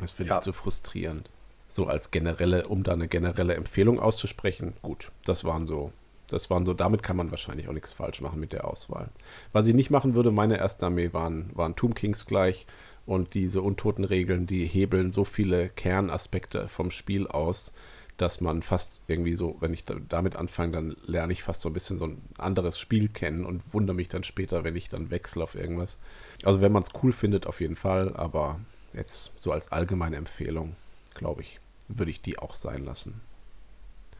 [0.01, 0.39] Das finde Ja.
[0.39, 1.31] ich zu frustrierend.
[1.68, 5.93] So als generelle, um da eine generelle Empfehlung auszusprechen, gut, das waren so,
[6.26, 9.09] das waren so, damit kann man wahrscheinlich auch nichts falsch machen mit der Auswahl.
[9.53, 12.66] Was ich nicht machen würde, meine erste Armee waren, waren Tomb Kings gleich
[13.11, 17.72] und diese Untotenregeln, die hebeln so viele Kernaspekte vom Spiel aus,
[18.16, 21.70] dass man fast irgendwie so, wenn ich da, damit anfange, dann lerne ich fast so
[21.70, 25.11] ein bisschen so ein anderes Spiel kennen und wundere mich dann später, wenn ich dann
[25.11, 25.98] wechsle auf irgendwas.
[26.44, 28.61] Also wenn man es cool findet, auf jeden Fall, aber
[28.92, 30.76] jetzt so als allgemeine Empfehlung,
[31.12, 31.58] glaube ich,
[31.88, 33.20] würde ich die auch sein lassen.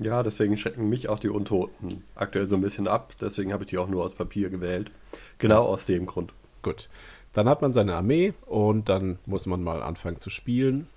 [0.01, 3.13] Ja, deswegen schrecken mich auch die Untoten aktuell so ein bisschen ab.
[3.21, 4.91] Deswegen habe ich die auch nur aus Papier gewählt.
[5.39, 6.33] Genau aus dem Grund.
[6.63, 6.89] Gut.
[7.33, 10.89] Dann hat man seine Armee und dann muss man mal anfangen zu spielen.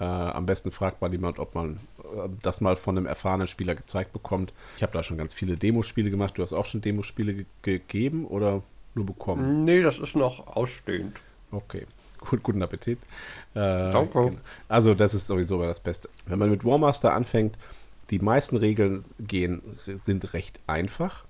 [0.00, 3.74] Äh, am besten fragt man jemand, ob man äh, das mal von einem erfahrenen Spieler
[3.74, 4.52] gezeigt bekommt.
[4.76, 6.38] Ich habe da schon ganz viele Demospiele gemacht.
[6.38, 8.62] Du hast auch schon Demospiele ge gegeben oder
[8.94, 9.64] nur bekommen?
[9.64, 11.20] Nee, das ist noch ausstehend.
[11.50, 11.86] Okay.
[12.18, 12.98] Gut, guten Appetit.
[13.54, 13.58] Äh,
[13.90, 14.26] Danke.
[14.26, 14.40] genau.
[14.68, 16.08] Also, das ist sowieso das Beste.
[16.26, 17.56] Wenn man mit Warmaster anfängt,
[18.10, 19.62] die meisten Regeln gehen,
[20.02, 21.24] sind recht einfach.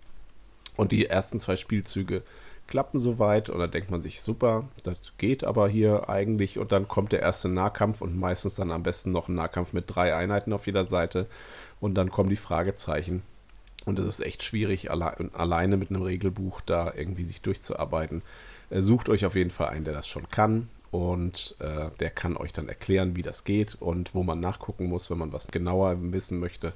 [0.76, 2.22] Und die ersten zwei Spielzüge
[2.66, 6.88] klappen soweit und dann denkt man sich, super, das geht aber hier eigentlich und dann
[6.88, 10.52] kommt der erste Nahkampf und meistens dann am besten noch ein Nahkampf mit drei Einheiten
[10.52, 11.26] auf jeder Seite
[11.80, 13.22] und dann kommen die Fragezeichen
[13.84, 18.22] und es ist echt schwierig, alle, alleine mit einem Regelbuch da irgendwie sich durchzuarbeiten.
[18.70, 22.36] Äh, sucht euch auf jeden Fall einen, der das schon kann und äh, der kann
[22.36, 25.96] euch dann erklären, wie das geht und wo man nachgucken muss, wenn man was genauer
[26.12, 26.72] wissen möchte.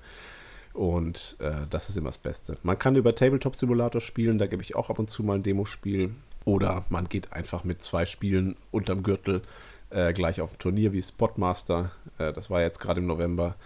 [0.77, 2.59] Und äh, das ist immer das Beste.
[2.63, 5.43] Man kann über Tabletop Simulator spielen, da gebe ich auch ab und zu mal ein
[5.43, 6.15] Demospiel.
[6.45, 9.41] Oder man geht einfach mit zwei Spielen unterm Gürtel
[9.89, 11.93] äh, gleich auf ein Turnier wie Spotmaster.
[12.19, 13.57] Äh, das war jetzt gerade im November.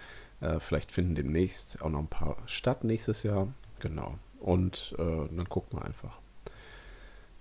[0.41, 3.49] Äh, vielleicht finden demnächst auch noch ein paar statt nächstes Jahr.
[3.81, 4.15] Genau.
[4.39, 6.21] Und äh, dann guckt man einfach.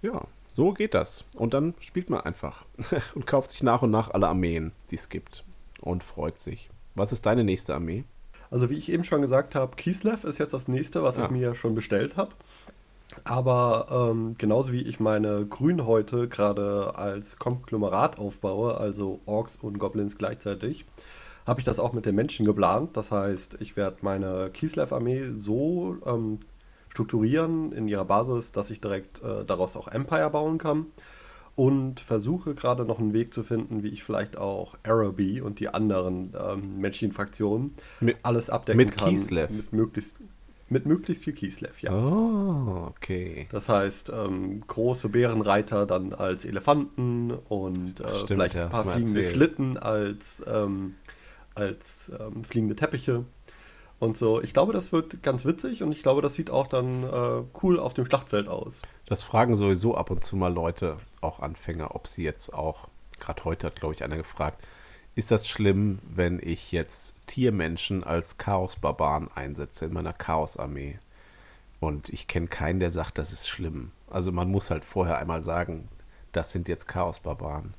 [0.02, 1.26] Ja, so geht das.
[1.36, 2.66] Und dann spielt man einfach
[3.14, 5.44] und kauft sich nach und nach alle Armeen, die es gibt.
[5.80, 6.72] Und freut sich.
[6.96, 8.04] Was ist deine nächste Armee?
[8.52, 11.26] Also wie ich eben schon gesagt habe, Kislev ist jetzt das nächste, was ja.
[11.26, 12.32] ich mir schon bestellt habe.
[13.24, 20.18] Aber ähm, genauso wie ich meine Grünhäute gerade als Konglomerat aufbaue, also Orks und Goblins
[20.18, 20.86] gleichzeitig,
[21.46, 22.96] habe ich das auch mit den Menschen geplant.
[22.96, 26.40] Das heißt, ich werde meine Kislev-Armee so ähm,
[26.90, 30.88] strukturieren in ihrer Basis, dass ich direkt äh, daraus auch Empire bauen kann
[31.56, 35.70] und versuche gerade noch einen Weg zu finden, wie ich vielleicht auch Araby und die
[35.70, 39.10] anderen ähm, menschlichen Fraktionen mit, alles abdecken mit kann.
[39.10, 39.50] Kislev.
[39.50, 40.22] Mit möglichst,
[40.70, 41.92] mit möglichst viel Kislev, ja.
[41.94, 43.48] Oh, okay.
[43.52, 49.20] Das heißt, ähm, große Bärenreiter dann als Elefanten und äh, Stimmt, vielleicht ein paar fliegende
[49.20, 49.36] erzählt.
[49.36, 50.96] Schlitten als, ähm,
[51.56, 53.26] als ähm, fliegende Teppiche
[54.00, 54.42] und so.
[54.42, 57.80] Ich glaube, das wird ganz witzig und ich glaube, das sieht auch dann äh, cool
[57.80, 58.82] auf dem Schlachtfeld aus.
[59.06, 62.88] Das fragen sowieso ab und zu mal Leute, auch Anfänger, ob sie jetzt auch,
[63.20, 64.66] gerade heute hat, glaube ich, einer gefragt,
[65.16, 71.00] ist das schlimm, wenn ich jetzt Tiermenschen als Chaos-Barbaren einsetze in meiner Chaos-Armee?
[71.82, 73.92] Und ich kenne keinen, der sagt, das ist schlimm.
[74.10, 75.90] Also man muss halt vorher einmal sagen,
[76.32, 77.74] das sind jetzt Chaos-Barbaren.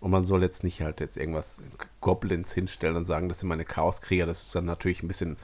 [0.00, 1.62] Und man soll jetzt nicht halt jetzt irgendwas
[2.00, 4.26] Goblins hinstellen und sagen, das sind meine Chaoskrieger.
[4.26, 5.36] Das ist dann natürlich ein bisschen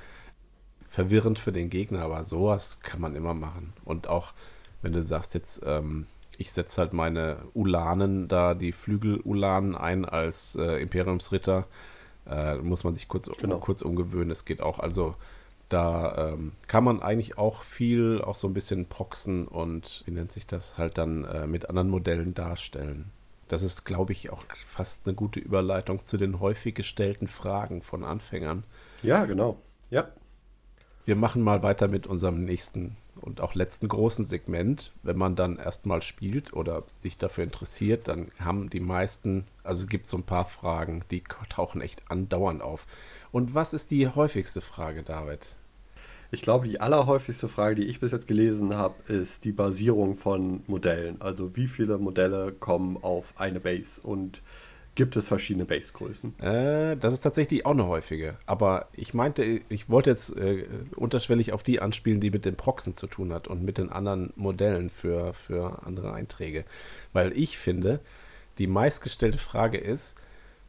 [0.93, 3.73] verwirrend für den Gegner, aber sowas kann man immer machen.
[3.87, 4.35] Und auch
[4.83, 10.55] wenn du sagst, jetzt, ähm, ich setze halt meine Ulanen da, die Flügel-Ulanen ein als
[10.55, 11.67] äh, Imperiumsritter,
[12.29, 13.57] äh, muss man sich kurz, genau.
[13.57, 14.31] kurz umgewöhnen.
[14.31, 15.15] Es geht auch, also
[15.71, 20.31] da ähm, kann man eigentlich auch viel, auch so ein bisschen proxen und, wie nennt
[20.31, 23.11] sich das, halt dann äh, mit anderen Modellen darstellen.
[23.49, 28.05] Das ist, glaube ich, auch fast eine gute Überleitung zu den häufig gestellten Fragen von
[28.05, 28.65] Anfängern.
[29.03, 29.57] Ja, genau.
[29.89, 30.09] Ja.
[31.05, 34.93] Wir machen mal weiter mit unserem nächsten und auch letzten großen Segment.
[35.03, 40.05] Wenn man dann erstmal spielt oder sich dafür interessiert, dann haben die meisten, also gibt
[40.05, 42.87] es so ein paar Fragen, die tauchen echt andauernd auf.
[43.33, 45.57] Und was ist die häufigste Frage, David?
[46.31, 50.63] Ich glaube, die allerhäufigste Frage, die ich bis jetzt gelesen habe, ist die Basierung von
[50.67, 51.21] Modellen.
[51.21, 54.41] Also wie viele Modelle kommen auf eine Base und
[54.95, 56.39] gibt es verschiedene Basegrößen?
[56.41, 58.37] Äh, das ist tatsächlich auch eine häufige.
[58.47, 60.67] Aber ich meinte, ich wollte jetzt äh,
[60.97, 64.33] unterschwellig auf die anspielen, die mit den Proxen zu tun hat und mit den anderen
[64.37, 66.65] Modellen für, für andere Einträge.
[67.13, 68.01] Weil ich finde,
[68.59, 70.17] die meistgestellte Frage ist,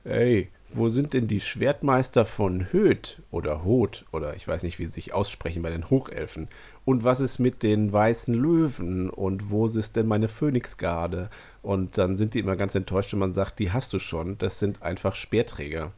[0.05, 4.85] ey, wo sind denn die Schwertmeister von Höth oder Hoth oder ich weiß nicht, wie
[4.85, 6.47] sie sich aussprechen bei den Hochelfen?
[6.85, 9.09] Und was ist mit den weißen Löwen?
[9.09, 11.29] Und wo ist denn meine Phönixgarde?
[11.61, 14.37] Und dann sind die immer ganz enttäuscht, wenn man sagt, die hast du schon.
[14.37, 15.93] Das sind einfach Speerträger.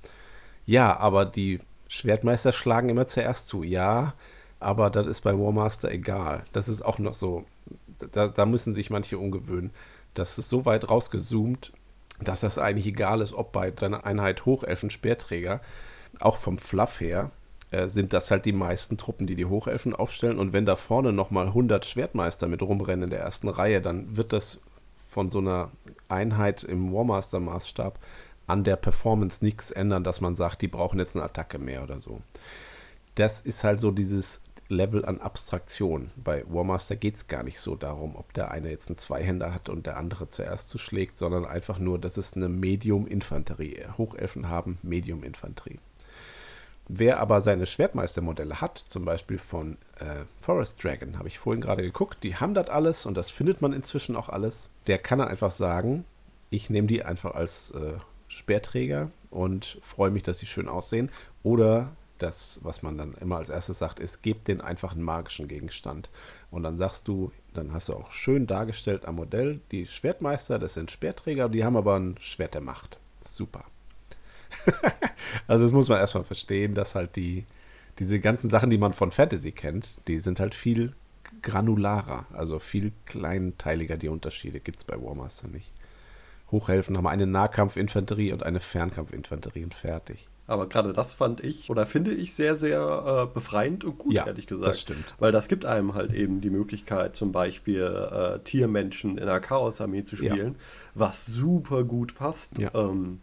[0.65, 3.63] Ja, aber die Schwertmeister schlagen immer zuerst zu.
[3.63, 4.13] Ja,
[4.59, 6.43] aber das ist bei Warmaster egal.
[6.53, 7.45] Das ist auch noch so.
[8.11, 9.71] Da, da müssen sich manche umgewöhnen.
[10.13, 11.73] Das ist so weit rausgezoomt,
[12.21, 15.61] dass das eigentlich egal ist, ob bei deiner Einheit Hochelfen Speerträger,
[16.19, 17.31] auch vom Fluff her,
[17.75, 20.39] äh, sind das halt die meisten Truppen, die die Hochelfen aufstellen.
[20.39, 24.33] Und wenn da vorne nochmal 100 Schwertmeister mit rumrennen in der ersten Reihe, dann wird
[24.33, 24.61] das
[25.09, 25.71] von so einer
[26.07, 27.99] Einheit im Warmaster-Maßstab
[28.47, 31.99] an der Performance nichts ändern, dass man sagt, die brauchen jetzt eine Attacke mehr oder
[31.99, 32.21] so.
[33.15, 36.11] Das ist halt so dieses Level an Abstraktion.
[36.15, 39.69] Bei Warmaster geht es gar nicht so darum, ob der eine jetzt einen Zweihänder hat
[39.69, 43.83] und der andere zuerst zuschlägt, sondern einfach nur, dass es eine Medium-Infanterie.
[43.97, 45.79] Hochelfen haben Medium-Infanterie.
[46.87, 51.81] Wer aber seine Schwertmeistermodelle hat, zum Beispiel von äh, Forest Dragon, habe ich vorhin gerade
[51.81, 54.69] geguckt, die haben das alles und das findet man inzwischen auch alles.
[54.85, 56.05] Der kann dann einfach sagen,
[56.51, 57.93] ich nehme die einfach als äh,
[58.27, 61.09] Speerträger und freue mich, dass sie schön aussehen.
[61.41, 65.47] Oder das, was man dann immer als erstes sagt, ist, gebt den einfach einen magischen
[65.47, 66.09] Gegenstand.
[66.51, 70.75] Und dann sagst du, dann hast du auch schön dargestellt am Modell, die Schwertmeister, das
[70.75, 72.99] sind Speerträger, die haben aber ein Schwert der Macht.
[73.21, 73.65] Super.
[75.47, 77.45] also das muss man erstmal verstehen, dass halt die,
[77.99, 80.93] diese ganzen Sachen, die man von Fantasy kennt, die sind halt viel
[81.41, 85.71] granularer, also viel kleinteiliger, die Unterschiede gibt es bei Warmaster nicht.
[86.51, 90.27] Hochhelfen haben eine Nahkampfinfanterie und eine Fernkampfinfanterie und fertig.
[90.47, 94.27] Aber gerade das fand ich oder finde ich sehr, sehr äh, befreiend und gut, ja,
[94.27, 94.67] ehrlich gesagt.
[94.67, 95.15] Das stimmt.
[95.17, 100.03] Weil das gibt einem halt eben die Möglichkeit, zum Beispiel äh, Tiermenschen in einer Chaosarmee
[100.03, 100.59] zu spielen, ja.
[100.93, 102.59] was super gut passt.
[102.59, 102.69] Ja.
[102.75, 103.21] Ähm,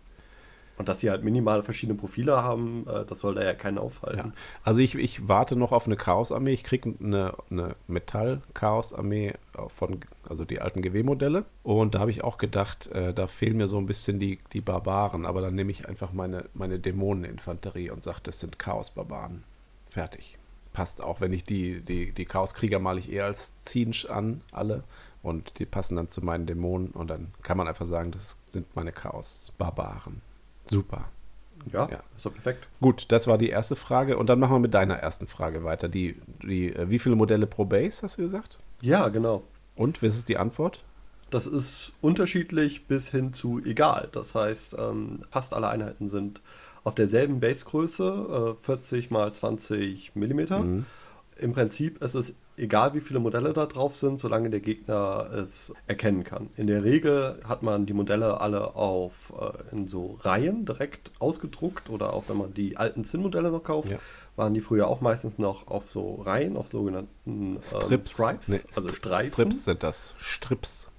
[0.82, 4.18] und dass sie halt minimal verschiedene Profile haben, äh, das soll da ja keinen aufhalten.
[4.18, 4.32] Ja.
[4.64, 6.52] Also ich, ich warte noch auf eine Chaos-Armee.
[6.52, 9.34] Ich kriege eine, eine Metall-Chaos-Armee
[9.68, 11.44] von, also die alten GW-Modelle.
[11.62, 14.60] Und da habe ich auch gedacht, äh, da fehlen mir so ein bisschen die, die
[14.60, 15.24] Barbaren.
[15.24, 19.44] Aber dann nehme ich einfach meine, meine Dämoneninfanterie und sage, das sind Chaos-Barbaren.
[19.88, 20.36] Fertig.
[20.72, 24.82] Passt auch, wenn ich die, die, die Chaos-Krieger male ich eher als Zinsch an, alle.
[25.22, 26.88] Und die passen dann zu meinen Dämonen.
[26.88, 30.22] Und dann kann man einfach sagen, das sind meine Chaos-Barbaren.
[30.72, 31.08] Super.
[31.72, 32.66] Ja, ja, ist doch perfekt.
[32.80, 34.18] Gut, das war die erste Frage.
[34.18, 35.88] Und dann machen wir mit deiner ersten Frage weiter.
[35.88, 38.58] Die, die, äh, wie viele Modelle pro Base, hast du gesagt?
[38.80, 39.44] Ja, genau.
[39.76, 40.84] Und, was ist die Antwort?
[41.30, 44.08] Das ist unterschiedlich bis hin zu egal.
[44.12, 46.42] Das heißt, ähm, fast alle Einheiten sind
[46.84, 50.60] auf derselben Basegröße, äh, 40 mal 20 Millimeter.
[50.60, 50.84] Mhm.
[51.38, 55.72] Im Prinzip ist es egal wie viele Modelle da drauf sind, solange der Gegner es
[55.86, 56.50] erkennen kann.
[56.56, 61.90] In der Regel hat man die Modelle alle auf äh, in so Reihen direkt ausgedruckt
[61.90, 63.98] oder auch wenn man die alten Zinn-Modelle noch kauft, ja.
[64.36, 68.60] waren die früher auch meistens noch auf so Reihen, auf sogenannten ähm, Strips, Stripes, nee,
[68.74, 69.32] also Streifen.
[69.32, 70.90] Strips sind das, Strips,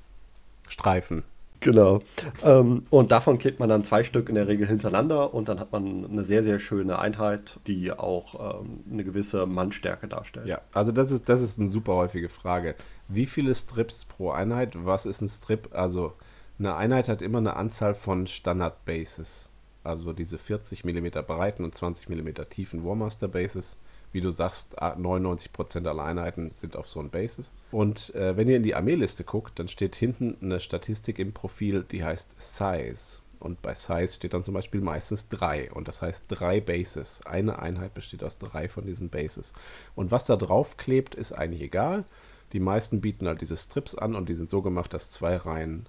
[0.68, 1.24] Streifen.
[1.64, 2.00] Genau.
[2.44, 5.72] Ähm, und davon klebt man dann zwei Stück in der Regel hintereinander und dann hat
[5.72, 10.48] man eine sehr, sehr schöne Einheit, die auch ähm, eine gewisse Mannstärke darstellt.
[10.48, 12.76] Ja, also das ist, das ist eine super häufige Frage.
[13.08, 14.74] Wie viele Strips pro Einheit?
[14.86, 15.70] Was ist ein Strip?
[15.74, 16.14] Also
[16.60, 19.50] eine Einheit hat immer eine Anzahl von Standard-Bases.
[19.84, 23.78] Also diese 40 mm breiten und 20 mm tiefen Warmaster Bases
[24.14, 27.52] wie du sagst, 99% aller Einheiten sind auf so einem Basis.
[27.72, 31.84] Und äh, wenn ihr in die Armeeliste guckt, dann steht hinten eine Statistik im Profil,
[31.84, 33.20] die heißt Size.
[33.40, 35.70] Und bei Size steht dann zum Beispiel meistens drei.
[35.72, 37.26] Und das heißt drei Bases.
[37.26, 39.52] Eine Einheit besteht aus drei von diesen Bases.
[39.96, 42.06] Und was da drauf klebt, ist eigentlich egal.
[42.54, 45.88] Die meisten bieten halt diese Strips an und die sind so gemacht, dass zwei Reihen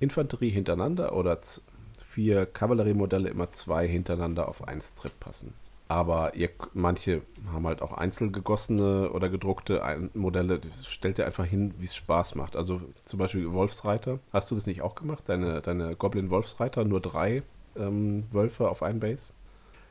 [0.00, 1.40] Infanterie hintereinander oder
[2.06, 5.54] vier Kavalleriemodelle immer zwei hintereinander auf einen Strip passen.
[5.88, 9.82] Aber ihr, manche haben halt auch einzeln gegossene oder gedruckte
[10.12, 10.60] Modelle.
[10.84, 12.56] Stellt ihr einfach hin, wie es Spaß macht.
[12.56, 14.18] Also zum Beispiel Wolfsreiter.
[14.30, 15.24] Hast du das nicht auch gemacht?
[15.26, 17.42] Deine, deine Goblin-Wolfsreiter, nur drei
[17.74, 19.32] ähm, Wölfe auf einen Base?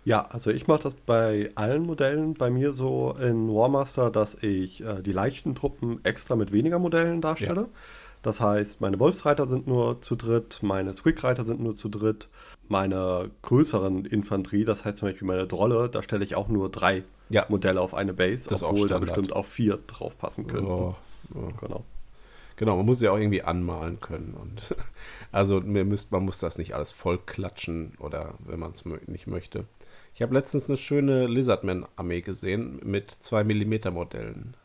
[0.06, 4.82] Ja, also ich mache das bei allen Modellen bei mir so in Warmaster, dass ich
[4.82, 7.62] äh, die leichten Truppen extra mit weniger Modellen darstelle.
[7.62, 7.68] Ja.
[8.28, 12.28] Das heißt, meine Wolfsreiter sind nur zu dritt, meine Squig-Reiter sind nur zu dritt,
[12.68, 17.04] meine größeren Infanterie, das heißt zum Beispiel meine Drolle, da stelle ich auch nur drei
[17.30, 17.46] ja.
[17.48, 20.68] Modelle auf eine Base, das obwohl da bestimmt auch vier drauf passen können.
[20.68, 20.96] Oh,
[21.36, 21.48] oh.
[21.62, 21.86] Genau.
[22.58, 24.34] Genau, man muss ja auch irgendwie anmalen können.
[24.34, 24.76] Und
[25.32, 29.28] also man muss, man muss das nicht alles voll klatschen oder wenn man es nicht
[29.28, 29.64] möchte.
[30.16, 34.58] Ich habe letztens eine schöne Lizardman-Armee gesehen mit 2 mm Modellen.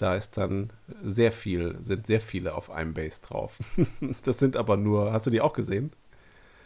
[0.00, 0.70] Da ist dann
[1.04, 3.58] sehr viel, sind sehr viele auf einem Base drauf.
[4.24, 5.92] das sind aber nur, hast du die auch gesehen?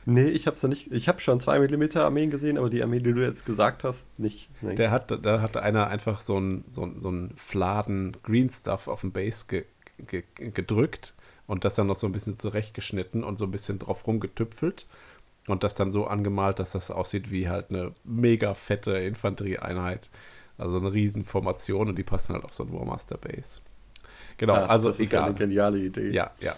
[0.06, 0.92] Nee, ich habe nicht.
[0.92, 4.20] Ich habe schon 2 mm Armeen gesehen, aber die Armee, die du jetzt gesagt hast,
[4.20, 4.50] nicht.
[4.62, 4.76] Nee.
[4.76, 9.00] Der hat, da hatte einer einfach so einen so so ein Fladen Green Stuff auf
[9.00, 9.64] dem Base ge,
[9.98, 11.14] ge, gedrückt
[11.48, 14.86] und das dann noch so ein bisschen zurechtgeschnitten und so ein bisschen drauf rumgetüpfelt
[15.48, 20.08] und das dann so angemalt, dass das aussieht wie halt eine mega fette Infanterieeinheit.
[20.58, 23.60] Also eine Riesenformation und die passen halt auf so ein Warmaster Base.
[24.36, 25.20] Genau, ja, also das ist egal.
[25.20, 26.10] Ja eine geniale Idee.
[26.10, 26.56] Ja, ja.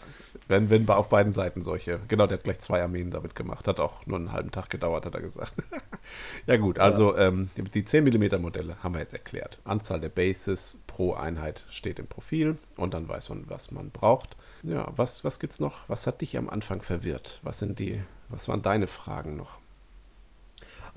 [0.48, 2.00] Wenn, wenn auf beiden Seiten solche.
[2.08, 3.68] Genau, der hat gleich zwei Armeen damit gemacht.
[3.68, 5.52] Hat auch nur einen halben Tag gedauert, hat er gesagt.
[6.46, 7.28] ja, gut, also ja.
[7.28, 9.58] Ähm, die 10 mm Modelle haben wir jetzt erklärt.
[9.64, 14.36] Anzahl der Bases pro Einheit steht im Profil und dann weiß man, was man braucht.
[14.62, 15.88] Ja, was, was gibt's noch?
[15.88, 17.40] Was hat dich am Anfang verwirrt?
[17.42, 19.58] Was sind die, was waren deine Fragen noch?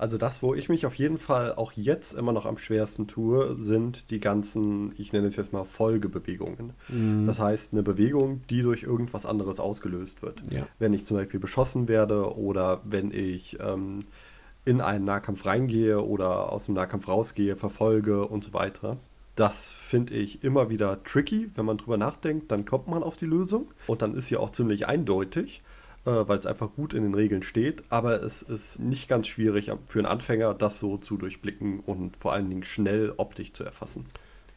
[0.00, 3.54] Also das, wo ich mich auf jeden Fall auch jetzt immer noch am schwersten tue,
[3.58, 6.72] sind die ganzen, ich nenne es jetzt mal Folgebewegungen.
[6.88, 7.26] Mhm.
[7.26, 10.42] Das heißt, eine Bewegung, die durch irgendwas anderes ausgelöst wird.
[10.50, 10.66] Ja.
[10.78, 13.98] Wenn ich zum Beispiel beschossen werde oder wenn ich ähm,
[14.64, 18.96] in einen Nahkampf reingehe oder aus dem Nahkampf rausgehe, verfolge und so weiter.
[19.36, 21.50] Das finde ich immer wieder tricky.
[21.56, 23.68] Wenn man drüber nachdenkt, dann kommt man auf die Lösung.
[23.86, 25.62] Und dann ist sie auch ziemlich eindeutig
[26.04, 27.84] weil es einfach gut in den Regeln steht.
[27.90, 32.32] Aber es ist nicht ganz schwierig für einen Anfänger, das so zu durchblicken und vor
[32.32, 34.06] allen Dingen schnell optisch zu erfassen.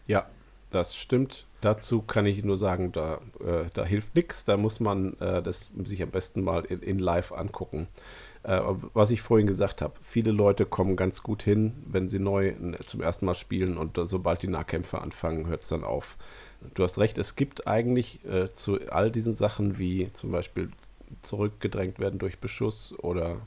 [0.07, 0.27] Ja,
[0.73, 1.45] das stimmt.
[1.61, 4.43] Dazu kann ich nur sagen, da, äh, da hilft nichts.
[4.43, 7.87] Da muss man äh, das sich am besten mal in, in live angucken.
[8.43, 8.59] Äh,
[8.93, 12.77] was ich vorhin gesagt habe, viele Leute kommen ganz gut hin, wenn sie neu äh,
[12.83, 16.17] zum ersten Mal spielen und sobald die Nahkämpfe anfangen, hört es dann auf.
[16.73, 20.71] Du hast recht, es gibt eigentlich äh, zu all diesen Sachen wie zum Beispiel
[21.21, 23.41] zurückgedrängt werden durch Beschuss oder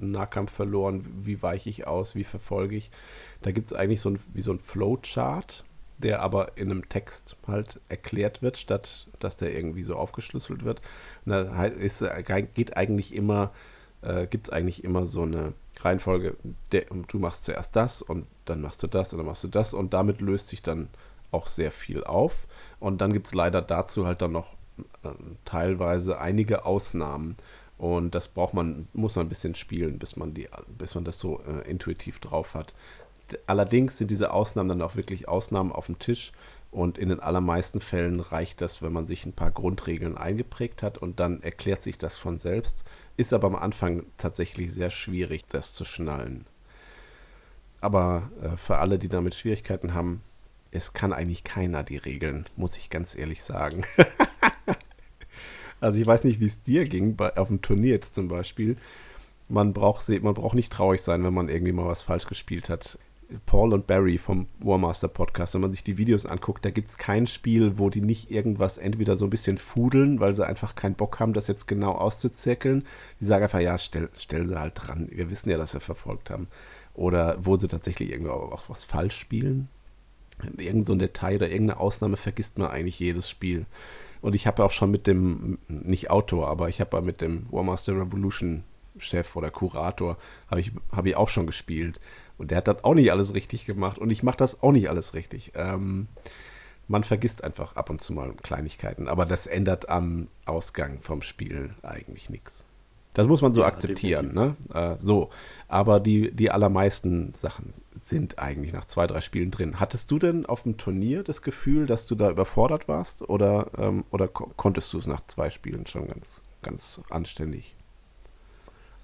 [0.00, 2.90] Nahkampf verloren, wie weiche ich aus, wie verfolge ich.
[3.42, 5.64] Da gibt es eigentlich so ein, wie so ein Flowchart,
[5.98, 10.80] der aber in einem Text halt erklärt wird, statt dass der irgendwie so aufgeschlüsselt wird.
[11.24, 12.22] Und da ist, äh,
[12.54, 13.52] geht eigentlich immer,
[14.02, 16.36] äh, gibt es eigentlich immer so eine Reihenfolge,
[16.72, 19.74] der, du machst zuerst das und dann machst du das und dann machst du das
[19.74, 20.88] und damit löst sich dann
[21.30, 22.46] auch sehr viel auf.
[22.80, 24.53] Und dann gibt es leider dazu halt dann noch
[25.44, 27.36] teilweise einige Ausnahmen.
[27.78, 30.48] Und das braucht man, muss man ein bisschen spielen, bis man die,
[30.78, 32.74] bis man das so äh, intuitiv drauf hat.
[33.46, 36.32] Allerdings sind diese Ausnahmen dann auch wirklich Ausnahmen auf dem Tisch
[36.70, 40.98] und in den allermeisten Fällen reicht das, wenn man sich ein paar Grundregeln eingeprägt hat
[40.98, 42.84] und dann erklärt sich das von selbst.
[43.16, 46.46] Ist aber am Anfang tatsächlich sehr schwierig, das zu schnallen.
[47.80, 50.22] Aber äh, für alle, die damit Schwierigkeiten haben,
[50.72, 53.84] es kann eigentlich keiner die Regeln, muss ich ganz ehrlich sagen.
[55.80, 58.76] also ich weiß nicht, wie es dir ging, bei, auf dem Turnier jetzt zum Beispiel.
[59.48, 62.98] Man braucht, man braucht nicht traurig sein, wenn man irgendwie mal was falsch gespielt hat.
[63.46, 66.98] Paul und Barry vom Warmaster Podcast, wenn man sich die Videos anguckt, da gibt es
[66.98, 70.94] kein Spiel, wo die nicht irgendwas entweder so ein bisschen fudeln, weil sie einfach keinen
[70.94, 72.84] Bock haben, das jetzt genau auszuzirkeln.
[73.20, 75.08] Die sagen einfach, ja, stell, stell sie halt dran.
[75.10, 76.48] Wir wissen ja, dass sie verfolgt haben.
[76.94, 79.68] Oder wo sie tatsächlich irgendwie auch was falsch spielen.
[80.56, 83.66] Irgend so ein Detail oder irgendeine Ausnahme vergisst man eigentlich jedes Spiel.
[84.24, 87.92] Und ich habe auch schon mit dem, nicht Autor, aber ich habe mit dem Warmaster
[87.92, 88.64] Revolution
[88.96, 90.16] Chef oder Kurator,
[90.50, 92.00] habe ich, hab ich auch schon gespielt.
[92.38, 94.88] Und der hat das auch nicht alles richtig gemacht und ich mache das auch nicht
[94.88, 95.52] alles richtig.
[95.56, 96.08] Ähm,
[96.88, 101.74] man vergisst einfach ab und zu mal Kleinigkeiten, aber das ändert am Ausgang vom Spiel
[101.82, 102.64] eigentlich nichts.
[103.14, 104.34] Das muss man so ja, akzeptieren.
[104.34, 104.56] Ne?
[104.74, 105.30] Äh, so,
[105.68, 109.80] aber die, die allermeisten Sachen sind eigentlich nach zwei, drei Spielen drin.
[109.80, 114.04] Hattest du denn auf dem Turnier das Gefühl, dass du da überfordert warst oder, ähm,
[114.10, 117.76] oder ko konntest du es nach zwei Spielen schon ganz, ganz anständig?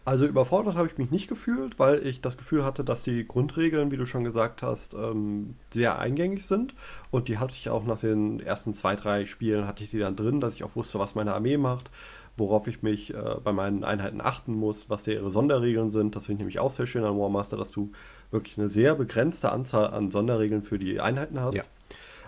[0.07, 3.91] Also überfordert habe ich mich nicht gefühlt, weil ich das Gefühl hatte, dass die Grundregeln,
[3.91, 6.75] wie du schon gesagt hast, ähm, sehr eingängig sind.
[7.11, 10.17] Und die hatte ich auch nach den ersten zwei, drei Spielen hatte ich die dann
[10.17, 11.91] drin, dass ich auch wusste, was meine Armee macht,
[12.41, 16.17] worauf ich mich äh, bei meinen Einheiten achten muss, was da ihre Sonderregeln sind.
[16.17, 17.93] Das finde ich nämlich auch sehr schön an Warmaster, dass du
[18.33, 21.55] wirklich eine sehr begrenzte Anzahl an Sonderregeln für die Einheiten hast.
[21.55, 21.63] Ja.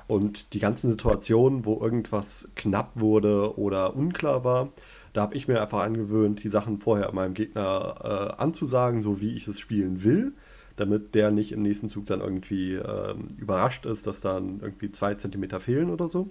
[0.06, 4.68] Und die ganzen Situationen, wo irgendwas knapp wurde oder unklar war,
[5.12, 9.34] da habe ich mir einfach angewöhnt, die Sachen vorher meinem Gegner äh, anzusagen, so wie
[9.34, 10.34] ich es spielen will,
[10.76, 15.14] damit der nicht im nächsten Zug dann irgendwie äh, überrascht ist, dass dann irgendwie zwei
[15.14, 16.28] Zentimeter fehlen oder so.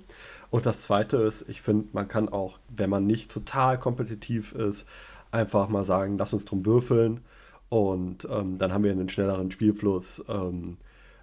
[0.50, 4.88] Und das Zweite ist, ich finde, man kann auch, wenn man nicht total kompetitiv ist,
[5.32, 7.22] einfach mal sagen, lass uns drum würfeln
[7.70, 10.24] und ähm, dann haben wir einen schnelleren Spielfluss.
[10.28, 10.78] Ähm,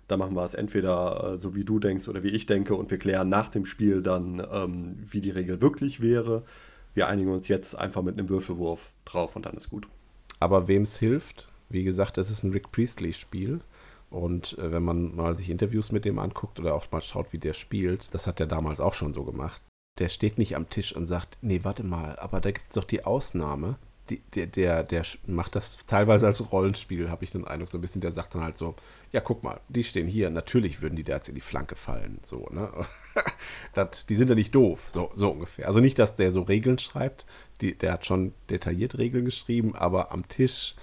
[0.06, 2.90] da machen wir es entweder äh, so, wie du denkst oder wie ich denke und
[2.90, 6.44] wir klären nach dem Spiel dann, ähm, wie die Regel wirklich wäre
[6.98, 9.88] wir einigen uns jetzt einfach mit einem Würfelwurf drauf und dann ist gut.
[10.40, 13.60] Aber wem es hilft, wie gesagt, es ist ein Rick Priestley-Spiel.
[14.10, 17.38] Und äh, wenn man mal sich Interviews mit dem anguckt oder auch mal schaut, wie
[17.38, 19.62] der spielt, das hat er damals auch schon so gemacht.
[19.98, 22.84] Der steht nicht am Tisch und sagt, nee, warte mal, aber da gibt es doch
[22.84, 23.76] die Ausnahme.
[24.08, 27.82] Die, der, der, der macht das teilweise als Rollenspiel, habe ich den Eindruck, so ein
[27.82, 28.74] bisschen, der sagt dann halt so,
[29.12, 32.18] ja, guck mal, die stehen hier, natürlich würden die da jetzt in die Flanke fallen,
[32.22, 32.70] so, ne?
[33.74, 35.66] das, die sind ja nicht doof, so, so ungefähr.
[35.66, 37.26] Also nicht, dass der so Regeln schreibt,
[37.60, 40.74] die, der hat schon detailliert Regeln geschrieben, aber am Tisch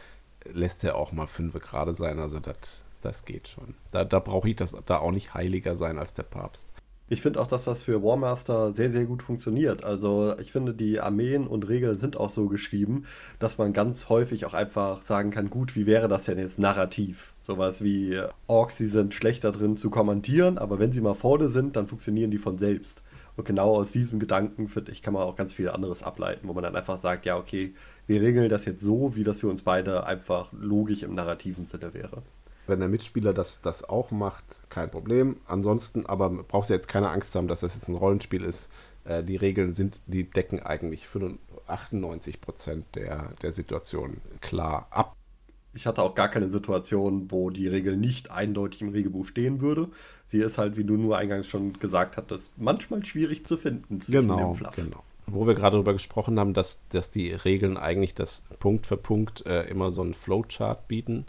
[0.51, 3.75] lässt er auch mal fünf gerade sein, also das, das geht schon.
[3.91, 6.71] Da, da brauche ich das da auch nicht heiliger sein als der Papst.
[7.07, 9.83] Ich finde auch, dass das für Warmaster sehr, sehr gut funktioniert.
[9.83, 13.05] Also ich finde, die Armeen und Regeln sind auch so geschrieben,
[13.37, 17.33] dass man ganz häufig auch einfach sagen kann, gut, wie wäre das denn jetzt narrativ?
[17.41, 21.75] Sowas wie Orks, die sind schlechter drin zu kommandieren, aber wenn sie mal vorne sind,
[21.75, 23.03] dann funktionieren die von selbst.
[23.37, 26.53] Und genau aus diesem Gedanken, finde ich, kann man auch ganz viel anderes ableiten, wo
[26.53, 27.73] man dann einfach sagt, ja, okay,
[28.07, 31.93] wir regeln das jetzt so, wie das für uns beide einfach logisch im narrativen Sinne
[31.93, 32.21] wäre.
[32.67, 35.37] Wenn der Mitspieler das, das auch macht, kein Problem.
[35.47, 38.71] Ansonsten aber brauchst du jetzt keine Angst haben, dass das jetzt ein Rollenspiel ist.
[39.03, 41.07] Äh, die Regeln sind, die decken eigentlich
[41.67, 45.14] 98 Prozent der, der Situation klar ab.
[45.75, 49.89] Ich hatte auch gar keine Situation, wo die Regel nicht eindeutig im Regelbuch stehen würde.
[50.25, 54.21] Sie ist halt, wie du nur eingangs schon gesagt hattest, manchmal schwierig zu finden zwischen
[54.21, 54.75] genau, dem Fluff.
[54.75, 55.03] Genau.
[55.27, 59.45] Wo wir gerade darüber gesprochen haben, dass, dass die Regeln eigentlich das Punkt für Punkt
[59.45, 61.25] äh, immer so einen Flowchart bieten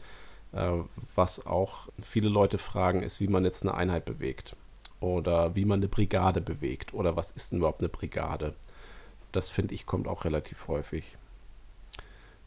[0.56, 0.82] äh,
[1.14, 4.56] was auch viele Leute fragen, ist, wie man jetzt eine Einheit bewegt
[5.00, 8.54] oder wie man eine Brigade bewegt oder was ist denn überhaupt eine Brigade.
[9.32, 11.18] Das finde ich kommt auch relativ häufig.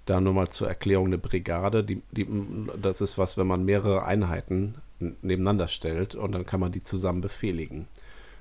[0.10, 2.28] Da nur mal zur Erklärung eine Brigade, die, die,
[2.82, 7.22] das ist was, wenn man mehrere Einheiten nebeneinander stellt und dann kann man die zusammen
[7.22, 7.88] befehligen.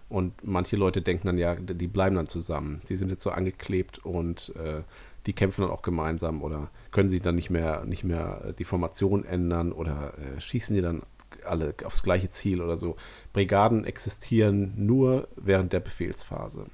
[0.09, 2.81] Und manche Leute denken dann ja, die bleiben dann zusammen.
[2.89, 4.81] Die sind jetzt so angeklebt und äh,
[5.27, 9.27] die kämpfen dann auch gemeinsam oder können sich dann nicht mehr, nicht mehr die Formation
[9.27, 11.03] ändern oder äh, schießen die dann
[11.45, 12.97] alle aufs gleiche Ziel oder so.
[13.35, 16.65] Brigaden existieren nur während der Befehlsphase.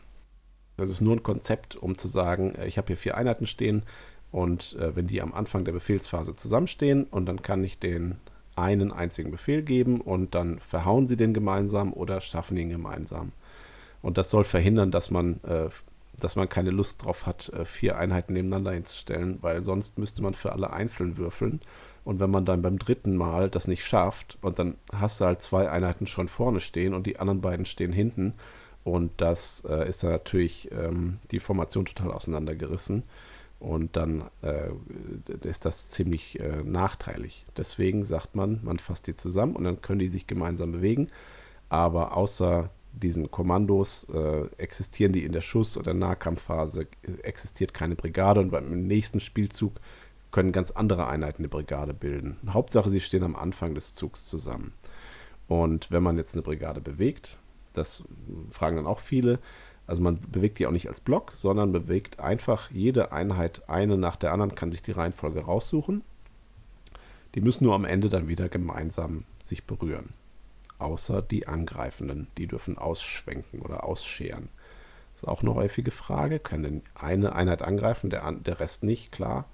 [0.76, 3.82] Das ist nur ein Konzept, um zu sagen, äh, ich habe hier vier Einheiten stehen
[4.34, 8.16] und äh, wenn die am Anfang der Befehlsphase zusammenstehen und dann kann ich den
[8.56, 13.30] einen einzigen Befehl geben und dann verhauen sie den gemeinsam oder schaffen ihn gemeinsam.
[14.02, 15.68] Und das soll verhindern, dass man, äh,
[16.18, 20.34] dass man keine Lust drauf hat, äh, vier Einheiten nebeneinander hinzustellen, weil sonst müsste man
[20.34, 21.60] für alle einzeln würfeln.
[22.04, 25.42] Und wenn man dann beim dritten Mal das nicht schafft und dann hast du halt
[25.42, 28.34] zwei Einheiten schon vorne stehen und die anderen beiden stehen hinten
[28.82, 33.04] und das äh, ist dann natürlich ähm, die Formation total auseinandergerissen.
[33.58, 34.70] Und dann äh,
[35.46, 37.46] ist das ziemlich äh, nachteilig.
[37.56, 41.08] Deswegen sagt man, man fasst die zusammen und dann können die sich gemeinsam bewegen.
[41.70, 46.86] Aber außer diesen Kommandos äh, existieren die in der Schuss- oder Nahkampfphase,
[47.22, 49.74] existiert keine Brigade und beim nächsten Spielzug
[50.30, 52.36] können ganz andere Einheiten eine Brigade bilden.
[52.48, 54.72] Hauptsache, sie stehen am Anfang des Zugs zusammen.
[55.48, 57.38] Und wenn man jetzt eine Brigade bewegt,
[57.72, 58.04] das
[58.50, 59.38] fragen dann auch viele,
[59.86, 64.16] also man bewegt die auch nicht als Block, sondern bewegt einfach jede Einheit eine nach
[64.16, 66.02] der anderen, kann sich die Reihenfolge raussuchen.
[67.34, 70.10] Die müssen nur am Ende dann wieder gemeinsam sich berühren.
[70.78, 74.48] Außer die Angreifenden, die dürfen ausschwenken oder ausscheren.
[75.14, 76.38] Das ist auch eine häufige Frage.
[76.38, 79.12] Kann denn eine Einheit angreifen, der, der Rest nicht?
[79.12, 79.46] Klar.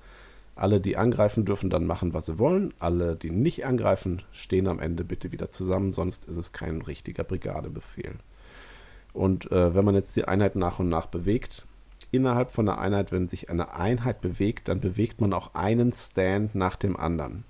[0.55, 2.75] Alle, die angreifen, dürfen dann machen, was sie wollen.
[2.79, 7.25] Alle, die nicht angreifen, stehen am Ende bitte wieder zusammen, sonst ist es kein richtiger
[7.25, 8.17] Brigadebefehl.
[9.13, 11.67] Und äh, wenn man jetzt die Einheit nach und nach bewegt,
[12.11, 16.55] innerhalb von einer Einheit, wenn sich eine Einheit bewegt, dann bewegt man auch einen Stand
[16.55, 17.45] nach dem anderen.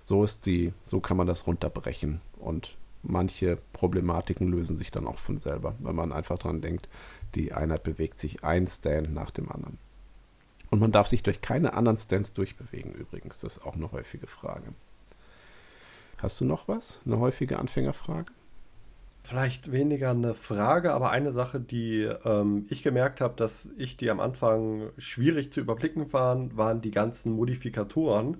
[0.00, 2.20] So ist die, so kann man das runterbrechen.
[2.38, 6.88] Und manche Problematiken lösen sich dann auch von selber, wenn man einfach daran denkt,
[7.34, 9.78] die Einheit bewegt sich ein Stand nach dem anderen.
[10.70, 13.40] Und man darf sich durch keine anderen Stands durchbewegen übrigens.
[13.40, 14.74] Das ist auch eine häufige Frage.
[16.18, 17.00] Hast du noch was?
[17.04, 18.32] Eine häufige Anfängerfrage?
[19.26, 24.08] Vielleicht weniger eine Frage, aber eine Sache, die ähm, ich gemerkt habe, dass ich die
[24.08, 28.36] am Anfang schwierig zu überblicken waren, waren die ganzen Modifikatoren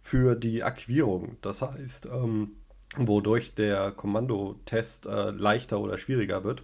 [0.00, 1.38] für die Aktivierung.
[1.40, 2.52] Das heißt, ähm,
[2.96, 6.62] wodurch der Kommandotest äh, leichter oder schwieriger wird.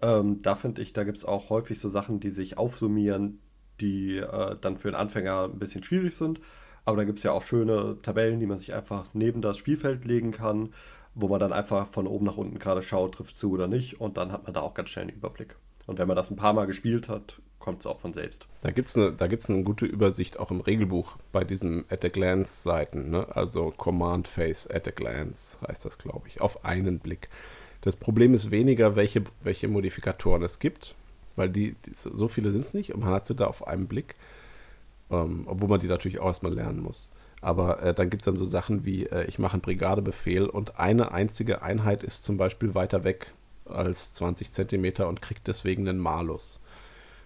[0.00, 3.40] Ähm, da finde ich, da gibt es auch häufig so Sachen, die sich aufsummieren,
[3.80, 6.38] die äh, dann für den Anfänger ein bisschen schwierig sind.
[6.84, 10.04] Aber da gibt es ja auch schöne Tabellen, die man sich einfach neben das Spielfeld
[10.04, 10.70] legen kann
[11.14, 14.16] wo man dann einfach von oben nach unten gerade schaut, trifft zu oder nicht und
[14.16, 15.56] dann hat man da auch ganz schnell einen Überblick.
[15.86, 18.46] Und wenn man das ein paar Mal gespielt hat, kommt es auch von selbst.
[18.62, 22.62] Da gibt es eine, eine gute Übersicht auch im Regelbuch bei diesen At a Glance
[22.62, 23.10] Seiten.
[23.10, 23.26] Ne?
[23.30, 27.28] Also Command Face At a Glance heißt das, glaube ich, auf einen Blick.
[27.80, 30.94] Das Problem ist weniger, welche, welche Modifikatoren es gibt,
[31.36, 33.86] weil die, die so viele sind es nicht und man hat sie da auf einen
[33.86, 34.14] Blick,
[35.10, 37.10] ähm, obwohl man die natürlich auch erstmal lernen muss.
[37.42, 40.78] Aber äh, dann gibt es dann so Sachen wie, äh, ich mache einen Brigadebefehl und
[40.78, 43.34] eine einzige Einheit ist zum Beispiel weiter weg
[43.66, 46.60] als 20 Zentimeter und kriegt deswegen einen Malus.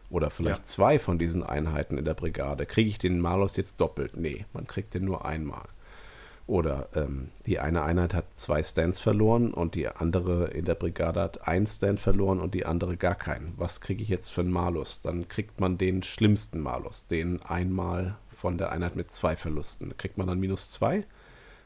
[0.08, 0.64] Oder vielleicht ja.
[0.64, 2.64] zwei von diesen Einheiten in der Brigade.
[2.64, 4.16] Kriege ich den Malus jetzt doppelt?
[4.16, 5.64] Nee, man kriegt den nur einmal.
[6.46, 11.20] Oder ähm, die eine Einheit hat zwei Stands verloren und die andere in der Brigade
[11.20, 13.52] hat einen Stand verloren und die andere gar keinen.
[13.56, 15.00] Was kriege ich jetzt für einen Malus?
[15.00, 19.88] Dann kriegt man den schlimmsten Malus, den einmal von der Einheit mit zwei Verlusten.
[19.88, 21.04] Da kriegt man dann minus zwei,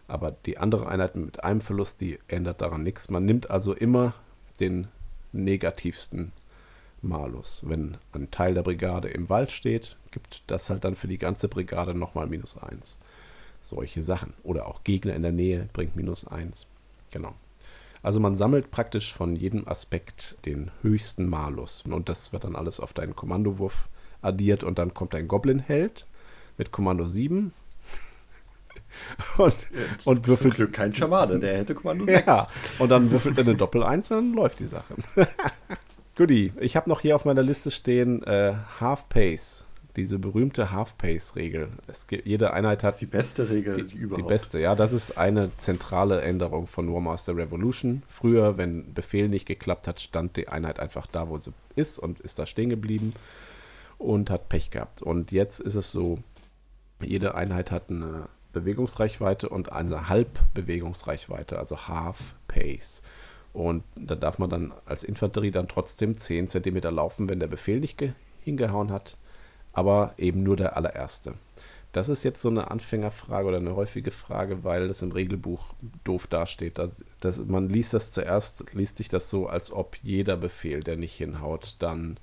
[0.07, 3.11] aber die andere Einheit mit einem Verlust, die ändert daran nichts.
[3.11, 4.15] Man nimmt also immer
[4.61, 4.89] den
[5.33, 6.33] negativsten
[7.03, 7.63] Malus.
[7.67, 11.49] Wenn ein Teil der Brigade im Wald steht, gibt das halt dann für die ganze
[11.49, 12.99] Brigade nochmal minus eins.
[13.63, 14.35] Solche Sachen.
[14.43, 16.69] Oder auch Gegner in der Nähe bringt minus eins.
[17.11, 17.35] Genau.
[18.03, 21.83] Also man sammelt praktisch von jedem Aspekt den höchsten Malus.
[21.83, 23.89] Und das wird dann alles auf deinen Kommandowurf
[24.23, 26.07] addiert und dann kommt ein Goblin-Held
[26.61, 27.55] mit Kommando 7.
[29.39, 30.57] und, ja, und würfelt.
[30.57, 32.27] Glück kein Schamane, der hätte Kommando 6.
[32.27, 32.49] Ja,
[32.79, 34.95] und dann würfelt er eine Doppel 1 und dann läuft die Sache.
[36.17, 36.53] Goodie.
[36.61, 39.65] Ich habe noch hier auf meiner Liste stehen äh, Half Pace.
[39.97, 41.71] Diese berühmte Half Pace-Regel.
[42.25, 42.91] Jede Einheit hat.
[42.91, 44.27] Das ist die beste Regel die, die überhaupt.
[44.27, 44.75] Die beste, ja.
[44.75, 48.03] Das ist eine zentrale Änderung von Warmaster Revolution.
[48.07, 52.21] Früher, wenn Befehl nicht geklappt hat, stand die Einheit einfach da, wo sie ist und
[52.21, 53.15] ist da stehen geblieben
[54.01, 55.03] und hat Pech gehabt.
[55.03, 56.19] Und jetzt ist es so,
[57.03, 63.03] jede Einheit hat eine Bewegungsreichweite und eine Halbbewegungsreichweite, also Half Pace.
[63.53, 67.81] Und da darf man dann als Infanterie dann trotzdem 10 cm laufen, wenn der Befehl
[67.81, 68.03] nicht
[68.43, 69.17] hingehauen hat,
[69.73, 71.35] aber eben nur der allererste.
[71.93, 75.75] Das ist jetzt so eine Anfängerfrage oder eine häufige Frage, weil das im Regelbuch
[76.05, 76.79] doof dasteht.
[76.79, 80.97] Dass, dass man liest das zuerst, liest sich das so, als ob jeder Befehl, der
[80.97, 82.19] nicht hinhaut, dann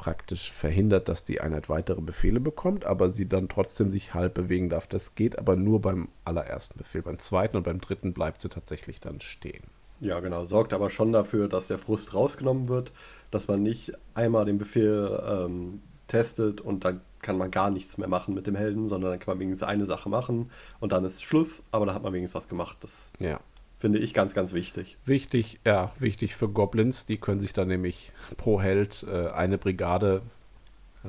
[0.00, 4.70] praktisch verhindert, dass die Einheit weitere Befehle bekommt, aber sie dann trotzdem sich halb bewegen
[4.70, 4.86] darf.
[4.86, 7.02] Das geht aber nur beim allerersten Befehl.
[7.02, 9.62] Beim zweiten und beim dritten bleibt sie tatsächlich dann stehen.
[10.00, 10.46] Ja, genau.
[10.46, 12.92] Sorgt aber schon dafür, dass der Frust rausgenommen wird,
[13.30, 18.08] dass man nicht einmal den Befehl ähm, testet und dann kann man gar nichts mehr
[18.08, 21.22] machen mit dem Helden, sondern dann kann man wenigstens eine Sache machen und dann ist
[21.22, 22.78] Schluss, aber da hat man wenigstens was gemacht.
[22.80, 23.38] Das ja.
[23.80, 24.96] Finde ich ganz, ganz wichtig.
[25.06, 27.06] Wichtig, ja, wichtig für Goblins.
[27.06, 30.22] Die können sich dann nämlich pro Held äh, eine Brigade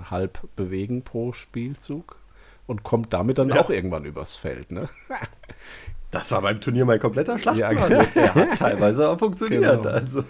[0.10, 2.16] halb bewegen pro Spielzug
[2.66, 3.60] und kommt damit dann ja.
[3.60, 4.72] auch irgendwann übers Feld.
[4.72, 4.90] Ne?
[6.12, 7.72] Das war beim Turnier mein kompletter Schlachtplan.
[7.72, 8.06] Ja, genau.
[8.16, 9.82] Er hat teilweise auch funktioniert.
[9.82, 9.96] Genau.
[9.96, 10.26] Also,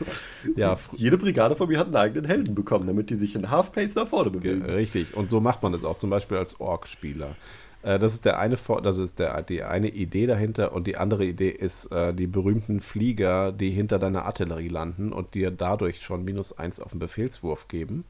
[0.56, 3.96] ja, jede Brigade von mir hat einen eigenen Helden bekommen, damit die sich in Half-Pace
[3.96, 4.64] nach vorne bewegen.
[4.64, 5.18] Richtig.
[5.18, 7.36] Und so macht man es auch, zum Beispiel als Ork-Spieler.
[7.84, 11.26] Äh, das ist der eine, das ist der, die eine Idee dahinter und die andere
[11.26, 16.24] Idee ist äh, die berühmten Flieger, die hinter deiner Artillerie landen und dir dadurch schon
[16.24, 18.06] minus eins auf den Befehlswurf geben.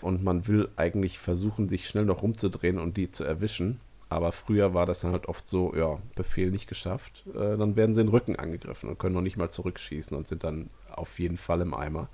[0.00, 3.80] Und man will eigentlich versuchen, sich schnell noch rumzudrehen und die zu erwischen.
[4.10, 7.94] Aber früher war das dann halt oft so, ja, Befehl nicht geschafft, äh, dann werden
[7.94, 11.18] sie in den Rücken angegriffen und können noch nicht mal zurückschießen und sind dann auf
[11.18, 12.08] jeden Fall im Eimer.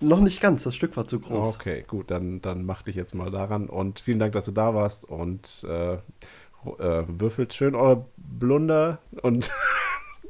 [0.00, 1.56] Noch nicht ganz, das Stück war zu groß.
[1.56, 3.68] Okay, gut, dann, dann mach dich jetzt mal daran.
[3.68, 5.04] Und vielen Dank, dass du da warst.
[5.04, 5.98] Und äh, äh,
[7.06, 9.50] würfelt schön eure Blunder und.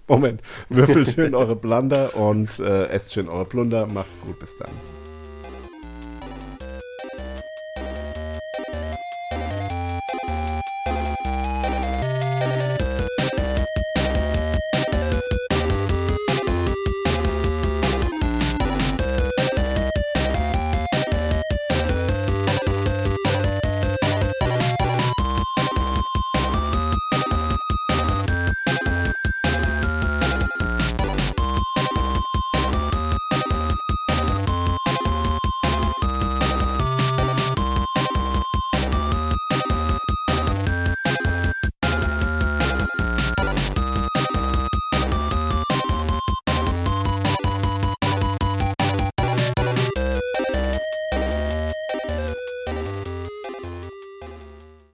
[0.07, 3.87] Moment, würfelt schön eure Blunder und äh, esst schön eure Plunder.
[3.87, 5.04] Macht's gut, bis dann.